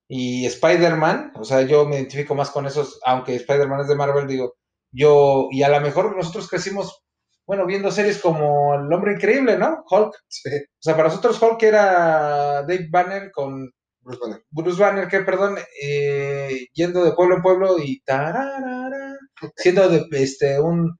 [0.07, 4.27] Y Spider-Man, o sea, yo me identifico más con esos, aunque Spider-Man es de Marvel,
[4.27, 4.55] digo,
[4.91, 7.03] yo, y a lo mejor nosotros crecimos,
[7.45, 9.83] bueno, viendo series como El Hombre Increíble, ¿no?
[9.87, 10.15] Hulk.
[10.27, 13.69] Sí, O sea, para nosotros Hulk era Dave Banner con
[14.01, 14.43] Bruce Banner.
[14.49, 19.17] Bruce Banner, que perdón, eh, yendo de pueblo en pueblo y tararara,
[19.55, 20.97] siendo de, este un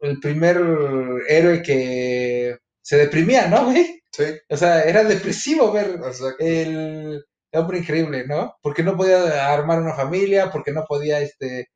[0.00, 0.56] el primer
[1.28, 4.00] héroe que se deprimía, ¿no, güey?
[4.12, 6.36] Sí, O sea, era depresivo ver exacto.
[6.38, 8.54] el hombre increíble, ¿no?
[8.62, 11.68] Porque no podía armar una familia, porque no podía este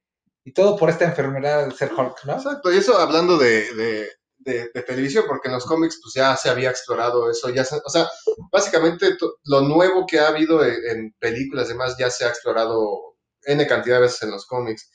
[0.44, 2.34] Y todo por esta enfermedad de ser Hulk, ¿no?
[2.36, 4.08] Exacto, y eso hablando de, de,
[4.38, 7.80] de- de televisión, porque en los cómics pues ya se había explorado eso, ya se-
[7.84, 8.08] o sea,
[8.52, 13.16] básicamente lo nuevo que ha habido en, en películas y demás ya se ha explorado
[13.44, 14.90] N cantidad de veces en los cómics.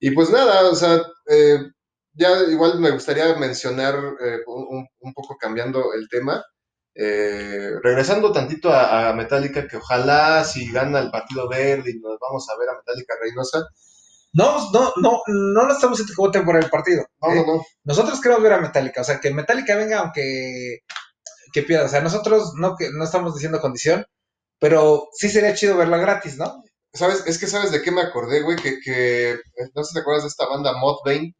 [0.00, 1.58] Y pues nada, o sea, eh,
[2.14, 6.44] ya igual me gustaría mencionar, eh, un, un- poco cambiando el tema,
[6.94, 12.18] eh, regresando tantito a, a Metallica, que ojalá si gana el Partido Verde y nos
[12.20, 13.60] vamos a ver a Metallica Reynosa,
[14.32, 17.04] No, no, no, no lo estamos diciendo que voten por el partido.
[17.20, 17.34] no, ¿eh?
[17.34, 20.80] no, no, Nosotros queremos ver a Metallica, o sea, que Metallica venga aunque
[21.52, 21.86] que pierda.
[21.86, 24.04] O sea, nosotros no, que, no estamos diciendo condición,
[24.60, 26.62] pero sí sería chido verla gratis, ¿no?
[26.92, 27.24] ¿Sabes?
[27.26, 29.38] Es que sabes de qué me acordé, güey, que, que
[29.74, 31.34] no sé si te acuerdas de esta banda Modbane,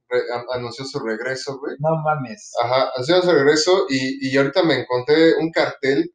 [0.53, 1.75] anunció su regreso, güey.
[1.81, 2.53] No mames.
[2.63, 6.15] Ajá, anunció su regreso y, y ahorita me encontré un cartel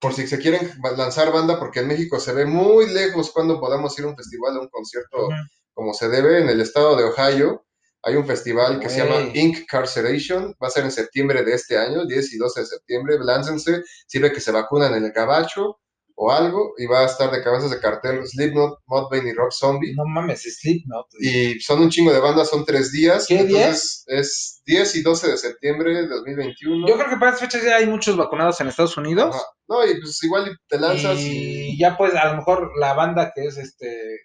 [0.00, 3.96] por si se quieren lanzar banda, porque en México se ve muy lejos cuando podamos
[4.00, 5.28] ir a un festival, a un concierto
[5.74, 7.64] como se debe en el estado de Ohio.
[8.02, 9.30] Hay un festival que se llama.
[9.32, 13.84] Incarceration, va a ser en septiembre de este año, 10 y 12 de septiembre, láncense,
[14.08, 15.78] sirve que se vacunan en el gabacho
[16.22, 19.92] o algo, y va a estar de cabezas de cartel Slipknot, Mudvayne y Rock Zombie.
[19.96, 21.06] No mames, Slipknot.
[21.18, 23.26] Y son un chingo de bandas, son tres días.
[23.26, 26.86] ¿Qué entonces es 10 y 12 de septiembre de 2021.
[26.86, 29.34] Yo creo que para esas fechas ya hay muchos vacunados en Estados Unidos.
[29.34, 29.44] Ajá.
[29.68, 31.78] No, y pues igual te lanzas y y...
[31.78, 34.20] ya pues a lo mejor la banda que es este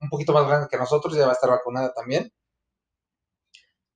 [0.00, 2.30] un poquito más grande que nosotros ya va a estar vacunada también.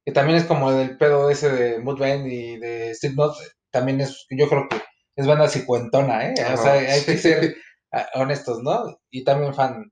[0.04, 3.34] Que también es como del pedo ese de Mudvayne y de Slipknot,
[3.70, 4.76] también es, yo creo que
[5.16, 6.34] es banda cincuentona, ¿eh?
[6.52, 7.56] O sea, hay que ser
[7.92, 8.98] ah, honestos, ¿no?
[9.10, 9.90] Y también fan.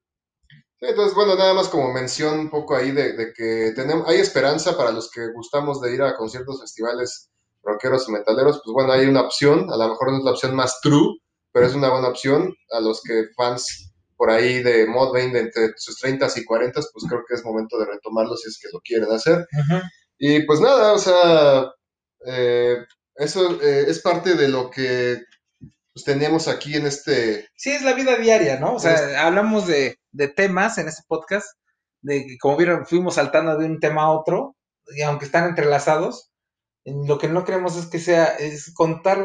[0.48, 4.18] Sí, entonces, bueno, nada más como mención un poco ahí de, de que tenemos, hay
[4.18, 7.30] esperanza para los que gustamos de ir a conciertos, festivales
[7.62, 8.60] rockeros y metaleros.
[8.64, 11.18] Pues bueno, hay una opción, a lo mejor no es la opción más true,
[11.52, 12.54] pero es una buena opción.
[12.72, 17.04] A los que fans por ahí de Modbane de entre sus 30 y 40, pues
[17.08, 19.46] creo que es momento de retomarlo si es que lo quieren hacer.
[20.18, 21.72] Y pues nada, o sea,
[22.26, 22.78] eh,
[23.16, 25.22] eso eh, es parte de lo que
[25.92, 27.48] pues, teníamos aquí en este...
[27.56, 28.74] Sí, es la vida diaria, ¿no?
[28.74, 31.46] O sea, hablamos de, de temas en este podcast,
[32.02, 34.56] de que como vieron, fuimos saltando de un tema a otro,
[34.94, 36.30] y aunque están entrelazados,
[36.84, 39.24] en lo que no queremos es que sea, es contar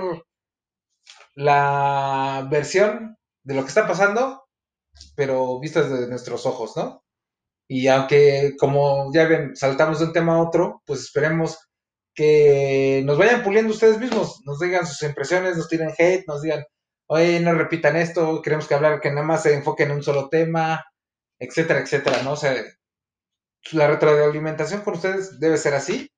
[1.33, 4.43] la versión de lo que está pasando,
[5.15, 7.03] pero vista desde nuestros ojos, ¿no?
[7.67, 11.68] Y aunque, como ya ven, saltamos de un tema a otro, pues esperemos
[12.19, 16.65] que nos vayan puliendo ustedes mismos, nos digan sus impresiones, nos tiren hate, nos digan,
[17.07, 20.27] oye, no repitan esto, queremos que hablar, que nada más se enfoque en un solo
[20.27, 20.83] tema,
[21.39, 22.33] etcétera, etcétera, ¿no?
[22.33, 22.61] O sea,
[23.71, 26.11] la retroalimentación con ustedes debe ser así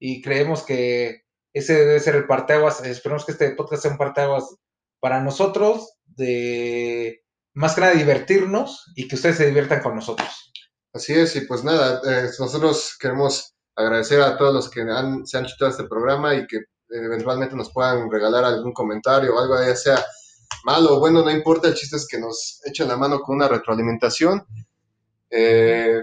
[0.00, 1.20] y creemos que
[1.54, 4.56] ese debe ser el parteaguas, esperemos que este podcast sea un parteaguas
[4.98, 7.22] para nosotros de
[7.54, 10.52] más que nada divertirnos y que ustedes se diviertan con nosotros.
[10.92, 15.38] Así es, y pues nada, eh, nosotros queremos agradecer a todos los que han, se
[15.38, 19.54] han chutado este programa y que eh, eventualmente nos puedan regalar algún comentario o algo,
[19.64, 20.04] ya sea
[20.64, 23.48] malo o bueno, no importa, el chiste es que nos echen la mano con una
[23.48, 24.44] retroalimentación.
[25.30, 26.02] Eh,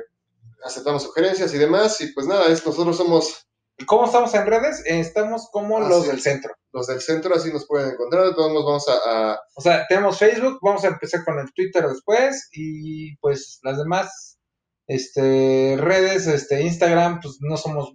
[0.65, 4.82] aceptamos sugerencias y demás, y pues nada, es, nosotros somos ¿Y cómo estamos en redes?
[4.86, 6.09] Eh, Estamos como Ah, los sí.
[6.09, 6.53] del centro.
[6.74, 10.19] los del centro, así nos pueden encontrar, todos modos vamos a, a- O sea, tenemos
[10.19, 14.33] Facebook, vamos a empezar con el Twitter después y pues las demás
[14.88, 17.92] este, redes, este, Instagram, pues no somos,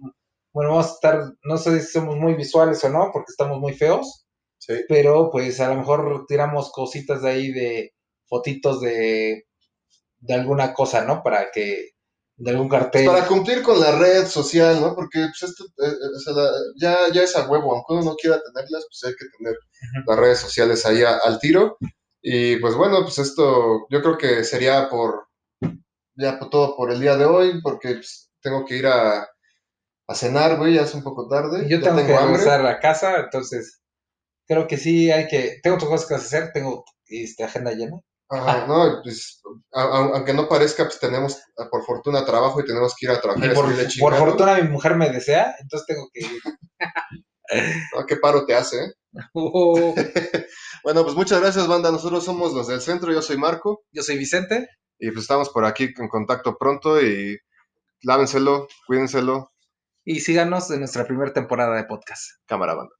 [0.53, 3.73] bueno, vamos a estar, no sé si somos muy visuales o no, porque estamos muy
[3.73, 4.25] feos,
[4.57, 7.93] sí, pero pues a lo mejor tiramos cositas de ahí de
[8.27, 9.45] fotitos de,
[10.19, 11.23] de alguna cosa, ¿no?
[11.23, 11.91] Para que,
[12.37, 13.05] de algún cartel.
[13.05, 14.95] para cumplir con la red social, ¿no?
[14.95, 18.03] Porque pues, esto, eh, eh, o sea, la- ya, ya es a huevo, aunque uno
[18.11, 19.55] no quiera tenerlas, pues hay que tener
[20.07, 21.77] las redes sociales ahí a- al tiro.
[22.21, 25.28] Y pues bueno, pues esto yo creo que sería por
[26.19, 29.21] ya todo por el día de hoy, porque pues, tengo que ir a,
[30.07, 31.67] a cenar, güey, ya es un poco tarde.
[31.69, 33.81] Yo ya tengo, que regresar a casa, entonces
[34.47, 37.99] creo que sí hay que, tengo otras cosas que hacer, tengo este, agenda llena.
[38.31, 39.41] Ajá, no, pues,
[39.73, 43.11] a- a- aunque no parezca, pues tenemos ah, por fortuna trabajo y tenemos que ir
[43.11, 43.51] a trabajar.
[43.51, 46.41] Y por, fortuna mi mujer me desea, entonces tengo que ir.
[47.95, 48.91] No, qué paro te hace, ¿eh?
[49.33, 49.95] Oh,
[50.83, 51.91] Bueno, pues muchas gracias, banda.
[51.91, 53.81] Nosotros somos los del centro, yo soy Marco.
[53.91, 54.69] yo soy Vicente.
[54.99, 57.39] Y pues estamos por aquí en contacto pronto y
[58.01, 59.51] lávenselo, cuídenselo,
[60.03, 62.31] Y síganos en nuestra primera temporada de podcast.
[62.45, 62.98] cámara banda.